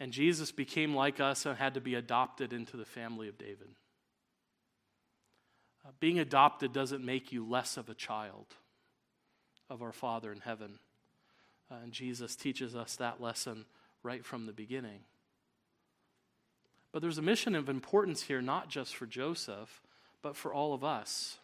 And 0.00 0.12
Jesus 0.12 0.52
became 0.52 0.94
like 0.94 1.20
us 1.20 1.46
and 1.46 1.56
had 1.56 1.74
to 1.74 1.80
be 1.80 1.94
adopted 1.94 2.52
into 2.52 2.76
the 2.76 2.84
family 2.84 3.28
of 3.28 3.38
David. 3.38 3.68
Uh, 5.84 5.90
being 6.00 6.18
adopted 6.18 6.72
doesn't 6.72 7.04
make 7.04 7.32
you 7.32 7.46
less 7.46 7.76
of 7.76 7.88
a 7.88 7.94
child 7.94 8.46
of 9.68 9.82
our 9.82 9.92
Father 9.92 10.32
in 10.32 10.40
heaven. 10.40 10.78
Uh, 11.70 11.76
and 11.82 11.92
Jesus 11.92 12.36
teaches 12.36 12.74
us 12.74 12.96
that 12.96 13.20
lesson 13.20 13.64
right 14.02 14.24
from 14.24 14.46
the 14.46 14.52
beginning. 14.52 15.00
But 16.92 17.02
there's 17.02 17.18
a 17.18 17.22
mission 17.22 17.54
of 17.54 17.68
importance 17.68 18.22
here, 18.22 18.42
not 18.42 18.68
just 18.68 18.94
for 18.94 19.06
Joseph, 19.06 19.82
but 20.22 20.36
for 20.36 20.54
all 20.54 20.74
of 20.74 20.84
us. 20.84 21.38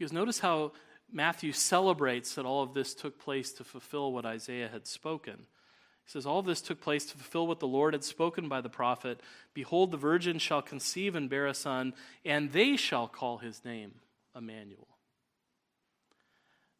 Because 0.00 0.14
notice 0.14 0.38
how 0.38 0.72
Matthew 1.12 1.52
celebrates 1.52 2.34
that 2.34 2.46
all 2.46 2.62
of 2.62 2.72
this 2.72 2.94
took 2.94 3.18
place 3.18 3.52
to 3.52 3.64
fulfill 3.64 4.14
what 4.14 4.24
Isaiah 4.24 4.70
had 4.72 4.86
spoken. 4.86 5.34
He 5.36 6.10
says, 6.10 6.24
All 6.24 6.40
this 6.40 6.62
took 6.62 6.80
place 6.80 7.04
to 7.04 7.18
fulfill 7.18 7.46
what 7.46 7.60
the 7.60 7.68
Lord 7.68 7.92
had 7.92 8.02
spoken 8.02 8.48
by 8.48 8.62
the 8.62 8.70
prophet 8.70 9.20
Behold, 9.52 9.90
the 9.90 9.98
virgin 9.98 10.38
shall 10.38 10.62
conceive 10.62 11.14
and 11.14 11.28
bear 11.28 11.46
a 11.46 11.52
son, 11.52 11.92
and 12.24 12.50
they 12.52 12.76
shall 12.76 13.08
call 13.08 13.38
his 13.38 13.62
name 13.62 13.92
Immanuel. 14.34 14.88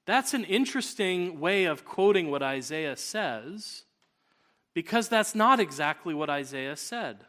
That's 0.07 0.33
an 0.33 0.45
interesting 0.45 1.41
way 1.41 1.67
of 1.67 1.85
quoting 1.85 2.31
what 2.31 2.43
Isaiah 2.43 2.97
says, 2.97 3.83
because 4.73 5.11
that's 5.11 5.35
not 5.35 5.61
exactly 5.61 6.15
what 6.15 6.31
Isaiah 6.31 6.75
said. 6.75 7.27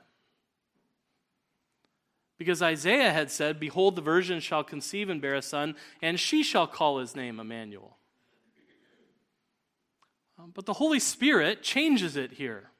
Because 2.42 2.64
Isaiah 2.64 3.14
had 3.14 3.30
said, 3.30 3.60
Behold, 3.60 3.96
the 3.96 4.02
virgin 4.02 4.40
shall 4.40 4.64
conceive 4.64 5.12
and 5.12 5.22
bear 5.22 5.36
a 5.36 5.44
son, 5.44 5.76
and 6.02 6.20
she 6.20 6.42
shall 6.42 6.66
call 6.66 6.98
his 6.98 7.16
name 7.16 7.40
Immanuel. 7.40 7.98
Um, 10.40 10.50
but 10.52 10.66
the 10.66 10.74
Holy 10.74 11.00
Spirit 11.00 11.62
changes 11.62 12.18
it 12.18 12.32
here. 12.32 12.72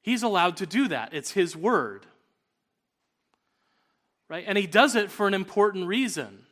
He's 0.00 0.22
allowed 0.22 0.56
to 0.56 0.66
do 0.66 0.88
that, 0.88 1.12
it's 1.12 1.32
His 1.32 1.54
word. 1.54 2.06
Right? 4.30 4.44
And 4.48 4.56
He 4.56 4.66
does 4.66 4.96
it 4.96 5.10
for 5.10 5.28
an 5.28 5.34
important 5.34 5.86
reason. 5.86 6.46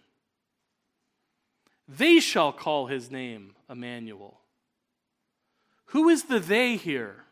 They 1.88 2.20
shall 2.20 2.52
call 2.52 2.88
His 2.88 3.10
name 3.10 3.54
Immanuel. 3.70 4.38
Who 5.86 6.10
is 6.10 6.24
the 6.24 6.40
they 6.40 6.76
here? 6.76 7.24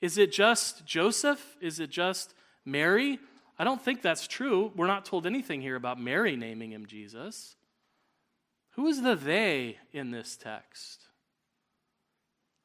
Is 0.00 0.16
it 0.16 0.32
just 0.32 0.86
Joseph? 0.86 1.58
Is 1.60 1.78
it 1.78 1.90
just 1.90 2.32
Mary? 2.64 3.18
I 3.58 3.64
don't 3.64 3.80
think 3.80 4.02
that's 4.02 4.26
true. 4.26 4.72
We're 4.76 4.86
not 4.86 5.04
told 5.04 5.26
anything 5.26 5.60
here 5.60 5.76
about 5.76 6.00
Mary 6.00 6.36
naming 6.36 6.72
him 6.72 6.86
Jesus. 6.86 7.56
Who 8.72 8.86
is 8.86 9.02
the 9.02 9.14
they 9.14 9.78
in 9.92 10.10
this 10.10 10.36
text? 10.36 11.04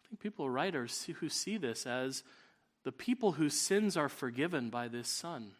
I 0.04 0.08
think 0.08 0.22
people, 0.22 0.50
writers 0.50 1.08
who 1.20 1.30
see 1.30 1.58
this 1.58 1.86
as 1.86 2.24
the 2.84 2.92
people 2.92 3.34
whose 3.34 3.60
sins 3.60 3.98
are 3.98 4.08
forgiven 4.08 4.70
by 4.70 4.88
this 4.88 5.10
son. 5.10 5.52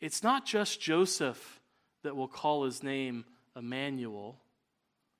It's 0.00 0.22
not 0.22 0.46
just 0.46 0.80
Joseph 0.80 1.60
that 2.02 2.16
will 2.16 2.28
call 2.28 2.64
his 2.64 2.82
name 2.82 3.26
Immanuel, 3.54 4.40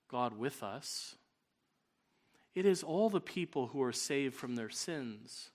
God 0.09 0.39
with 0.39 0.63
us. 0.63 1.17
It 2.55 2.65
is 2.65 2.83
all 2.83 3.11
the 3.11 3.21
people 3.21 3.69
who 3.69 3.83
are 3.83 3.93
saved 3.93 4.35
from 4.35 4.57
their 4.57 4.71
sins 4.71 5.51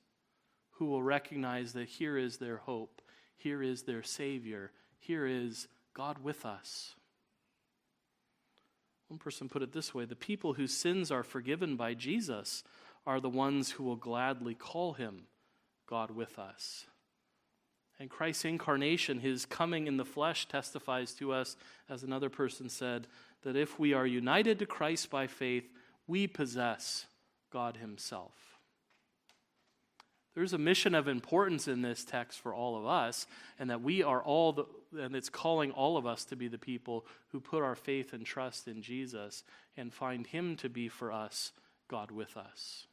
who 0.77 0.85
will 0.85 1.03
recognize 1.03 1.73
that 1.73 1.87
here 1.87 2.17
is 2.17 2.37
their 2.37 2.57
hope, 2.57 3.01
here 3.37 3.61
is 3.61 3.83
their 3.83 4.03
Savior, 4.03 4.71
here 4.99 5.25
is 5.25 5.67
God 5.93 6.19
with 6.23 6.45
us. 6.45 6.95
One 9.07 9.19
person 9.19 9.49
put 9.49 9.61
it 9.61 9.71
this 9.71 9.93
way 9.93 10.05
the 10.05 10.15
people 10.15 10.53
whose 10.53 10.73
sins 10.73 11.11
are 11.11 11.23
forgiven 11.23 11.75
by 11.75 11.93
Jesus 11.93 12.63
are 13.05 13.19
the 13.19 13.29
ones 13.29 13.71
who 13.71 13.83
will 13.83 13.95
gladly 13.95 14.55
call 14.55 14.93
him 14.93 15.23
God 15.87 16.11
with 16.11 16.39
us. 16.39 16.85
And 17.99 18.09
Christ's 18.09 18.45
incarnation, 18.45 19.19
his 19.19 19.45
coming 19.45 19.87
in 19.87 19.95
the 19.95 20.03
flesh, 20.03 20.47
testifies 20.47 21.13
to 21.13 21.31
us, 21.31 21.55
as 21.89 22.03
another 22.03 22.29
person 22.29 22.67
said, 22.67 23.07
that 23.43 23.55
if 23.55 23.79
we 23.79 23.93
are 23.93 24.05
united 24.05 24.59
to 24.59 24.65
Christ 24.65 25.09
by 25.09 25.27
faith, 25.27 25.63
we 26.07 26.27
possess 26.27 27.05
God 27.51 27.77
himself. 27.77 28.33
There's 30.35 30.53
a 30.53 30.57
mission 30.57 30.93
of 30.93 31.07
importance 31.07 31.69
in 31.69 31.81
this 31.81 32.03
text 32.03 32.41
for 32.41 32.53
all 32.53 32.75
of 32.75 32.85
us, 32.85 33.25
and 33.57 33.69
that 33.69 33.81
we 33.81 34.03
are 34.03 34.21
all 34.21 34.51
the, 34.51 34.65
and 34.99 35.15
it's 35.15 35.29
calling 35.29 35.71
all 35.71 35.95
of 35.95 36.05
us 36.05 36.25
to 36.25 36.35
be 36.35 36.49
the 36.49 36.57
people 36.57 37.05
who 37.29 37.39
put 37.39 37.63
our 37.63 37.75
faith 37.75 38.11
and 38.11 38.25
trust 38.25 38.67
in 38.67 38.81
Jesus 38.81 39.45
and 39.77 39.93
find 39.93 40.27
Him 40.27 40.57
to 40.57 40.67
be 40.67 40.89
for 40.89 41.11
us 41.11 41.53
God 41.87 42.11
with 42.11 42.35
us. 42.35 42.85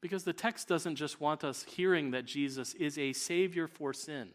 Because 0.00 0.22
the 0.22 0.32
text 0.32 0.68
doesn't 0.68 0.96
just 0.96 1.20
want 1.20 1.42
us 1.42 1.64
hearing 1.64 2.12
that 2.12 2.24
Jesus 2.24 2.72
is 2.74 2.96
a 2.96 3.12
Savior 3.12 3.66
for 3.66 3.92
sin. 3.92 4.28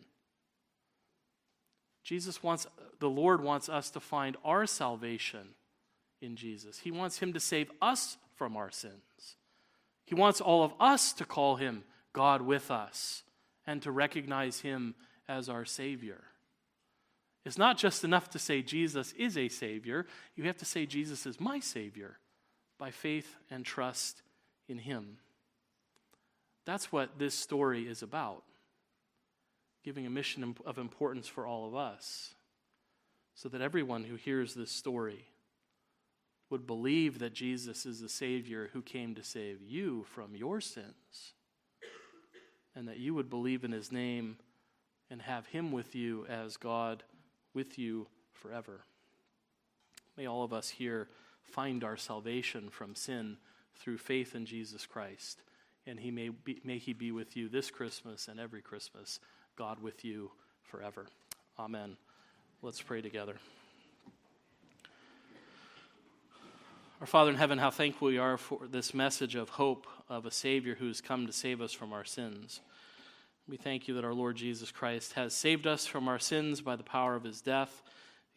Jesus 2.03 2.43
wants, 2.43 2.67
the 2.99 3.09
Lord 3.09 3.41
wants 3.41 3.69
us 3.69 3.89
to 3.91 4.01
find 4.01 4.35
our 4.43 4.67
salvation 4.67 5.55
in 6.21 6.35
Jesus. 6.35 6.79
He 6.79 6.91
wants 6.91 7.19
Him 7.19 7.31
to 7.31 7.39
save 7.39 7.71
us 7.81 8.17
from 8.35 8.57
our 8.57 8.69
sins. 8.69 9.37
He 10.05 10.15
wants 10.15 10.41
all 10.41 10.63
of 10.63 10.73
us 10.79 11.13
to 11.13 11.25
call 11.25 11.55
him 11.55 11.83
God 12.13 12.41
with 12.41 12.71
us 12.71 13.23
and 13.65 13.81
to 13.81 13.91
recognize 13.91 14.61
him 14.61 14.95
as 15.27 15.49
our 15.49 15.65
Savior. 15.65 16.23
It's 17.43 17.57
not 17.57 17.77
just 17.77 18.03
enough 18.03 18.29
to 18.31 18.39
say 18.39 18.61
Jesus 18.61 19.13
is 19.13 19.37
a 19.37 19.49
Savior, 19.49 20.05
you 20.35 20.45
have 20.45 20.57
to 20.57 20.65
say 20.65 20.85
Jesus 20.85 21.25
is 21.25 21.39
my 21.39 21.59
Savior 21.59 22.17
by 22.77 22.91
faith 22.91 23.35
and 23.49 23.65
trust 23.65 24.21
in 24.67 24.79
him. 24.79 25.17
That's 26.65 26.91
what 26.91 27.19
this 27.19 27.35
story 27.35 27.87
is 27.87 28.01
about 28.01 28.43
giving 29.83 30.07
a 30.07 30.09
mission 30.09 30.55
of 30.65 30.77
importance 30.79 31.27
for 31.27 31.45
all 31.45 31.67
of 31.67 31.75
us 31.75 32.33
so 33.35 33.47
that 33.49 33.61
everyone 33.61 34.03
who 34.03 34.15
hears 34.15 34.55
this 34.55 34.71
story 34.71 35.27
would 36.49 36.67
believe 36.67 37.19
that 37.19 37.33
Jesus 37.33 37.85
is 37.85 38.01
the 38.01 38.09
Savior 38.09 38.69
who 38.73 38.81
came 38.81 39.15
to 39.15 39.23
save 39.23 39.61
you 39.61 40.05
from 40.13 40.35
your 40.35 40.61
sins, 40.61 41.33
and 42.75 42.87
that 42.87 42.99
you 42.99 43.13
would 43.13 43.29
believe 43.29 43.63
in 43.63 43.71
His 43.71 43.91
name 43.91 44.37
and 45.09 45.21
have 45.21 45.47
Him 45.47 45.71
with 45.71 45.95
you 45.95 46.25
as 46.27 46.57
God 46.57 47.03
with 47.53 47.79
you 47.79 48.07
forever. 48.33 48.81
May 50.17 50.27
all 50.27 50.43
of 50.43 50.53
us 50.53 50.69
here 50.69 51.09
find 51.43 51.83
our 51.83 51.97
salvation 51.97 52.69
from 52.69 52.95
sin 52.95 53.37
through 53.75 53.97
faith 53.97 54.35
in 54.35 54.45
Jesus 54.45 54.85
Christ. 54.85 55.41
And 55.87 55.99
he 55.99 56.11
may, 56.11 56.29
be, 56.29 56.59
may 56.63 56.77
he 56.77 56.93
be 56.93 57.11
with 57.11 57.37
you 57.37 57.47
this 57.47 57.69
Christmas 57.69 58.27
and 58.27 58.39
every 58.39 58.61
Christmas. 58.61 59.19
God 59.55 59.81
with 59.81 60.03
you 60.03 60.31
forever. 60.63 61.05
Amen. 61.59 61.97
Let's 62.61 62.81
pray 62.81 63.01
together. 63.01 63.35
Our 67.01 67.07
Father 67.07 67.29
in 67.29 67.35
heaven, 67.35 67.57
how 67.57 67.71
thankful 67.71 68.07
we 68.07 68.17
are 68.17 68.37
for 68.37 68.61
this 68.71 68.93
message 68.93 69.35
of 69.35 69.49
hope 69.49 69.85
of 70.07 70.25
a 70.25 70.31
Savior 70.31 70.75
who 70.75 70.87
has 70.87 71.01
come 71.01 71.27
to 71.27 71.33
save 71.33 71.59
us 71.59 71.73
from 71.73 71.91
our 71.91 72.05
sins. 72.05 72.61
We 73.49 73.57
thank 73.57 73.89
you 73.89 73.95
that 73.95 74.05
our 74.05 74.13
Lord 74.13 74.37
Jesus 74.37 74.71
Christ 74.71 75.11
has 75.13 75.33
saved 75.33 75.67
us 75.67 75.85
from 75.85 76.07
our 76.07 76.19
sins 76.19 76.61
by 76.61 76.77
the 76.77 76.83
power 76.83 77.15
of 77.15 77.25
his 77.25 77.41
death. 77.41 77.83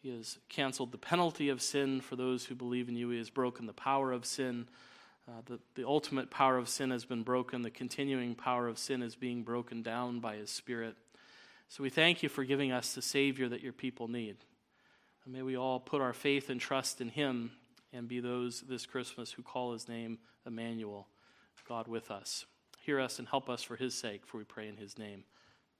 He 0.01 0.09
has 0.09 0.39
canceled 0.49 0.91
the 0.91 0.97
penalty 0.97 1.47
of 1.47 1.61
sin 1.61 2.01
for 2.01 2.17
those 2.17 2.43
who 2.43 2.53
believe 2.53 2.89
in 2.89 2.97
you. 2.97 3.09
He 3.11 3.17
has 3.19 3.29
broken 3.29 3.65
the 3.65 3.71
power 3.71 4.11
of 4.11 4.25
sin. 4.25 4.67
Uh, 5.25 5.39
the, 5.45 5.59
the 5.75 5.87
ultimate 5.87 6.29
power 6.29 6.57
of 6.57 6.67
sin 6.67 6.91
has 6.91 7.05
been 7.05 7.23
broken. 7.23 7.61
The 7.61 7.69
continuing 7.69 8.35
power 8.35 8.67
of 8.67 8.77
sin 8.77 9.01
is 9.01 9.15
being 9.15 9.43
broken 9.43 9.83
down 9.83 10.19
by 10.19 10.35
his 10.35 10.49
Spirit. 10.49 10.97
So 11.69 11.81
we 11.81 11.89
thank 11.89 12.23
you 12.23 12.27
for 12.27 12.43
giving 12.43 12.73
us 12.73 12.93
the 12.93 13.01
Savior 13.01 13.47
that 13.47 13.63
your 13.63 13.71
people 13.73 14.09
need. 14.09 14.35
And 15.23 15.33
may 15.33 15.43
we 15.43 15.55
all 15.55 15.79
put 15.79 16.01
our 16.01 16.13
faith 16.13 16.49
and 16.49 16.59
trust 16.59 16.99
in 16.99 17.07
him 17.07 17.51
and 17.93 18.07
be 18.07 18.19
those 18.19 18.61
this 18.61 18.85
Christmas 18.85 19.31
who 19.31 19.43
call 19.43 19.73
his 19.73 19.87
name 19.87 20.19
Immanuel, 20.45 21.07
God 21.67 21.87
with 21.87 22.11
us. 22.11 22.45
Hear 22.81 22.99
us 22.99 23.19
and 23.19 23.27
help 23.27 23.49
us 23.49 23.61
for 23.61 23.75
his 23.75 23.93
sake, 23.93 24.25
for 24.25 24.37
we 24.37 24.43
pray 24.43 24.67
in 24.67 24.77
his 24.77 24.97
name. 24.97 25.23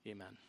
Amen. 0.07 0.48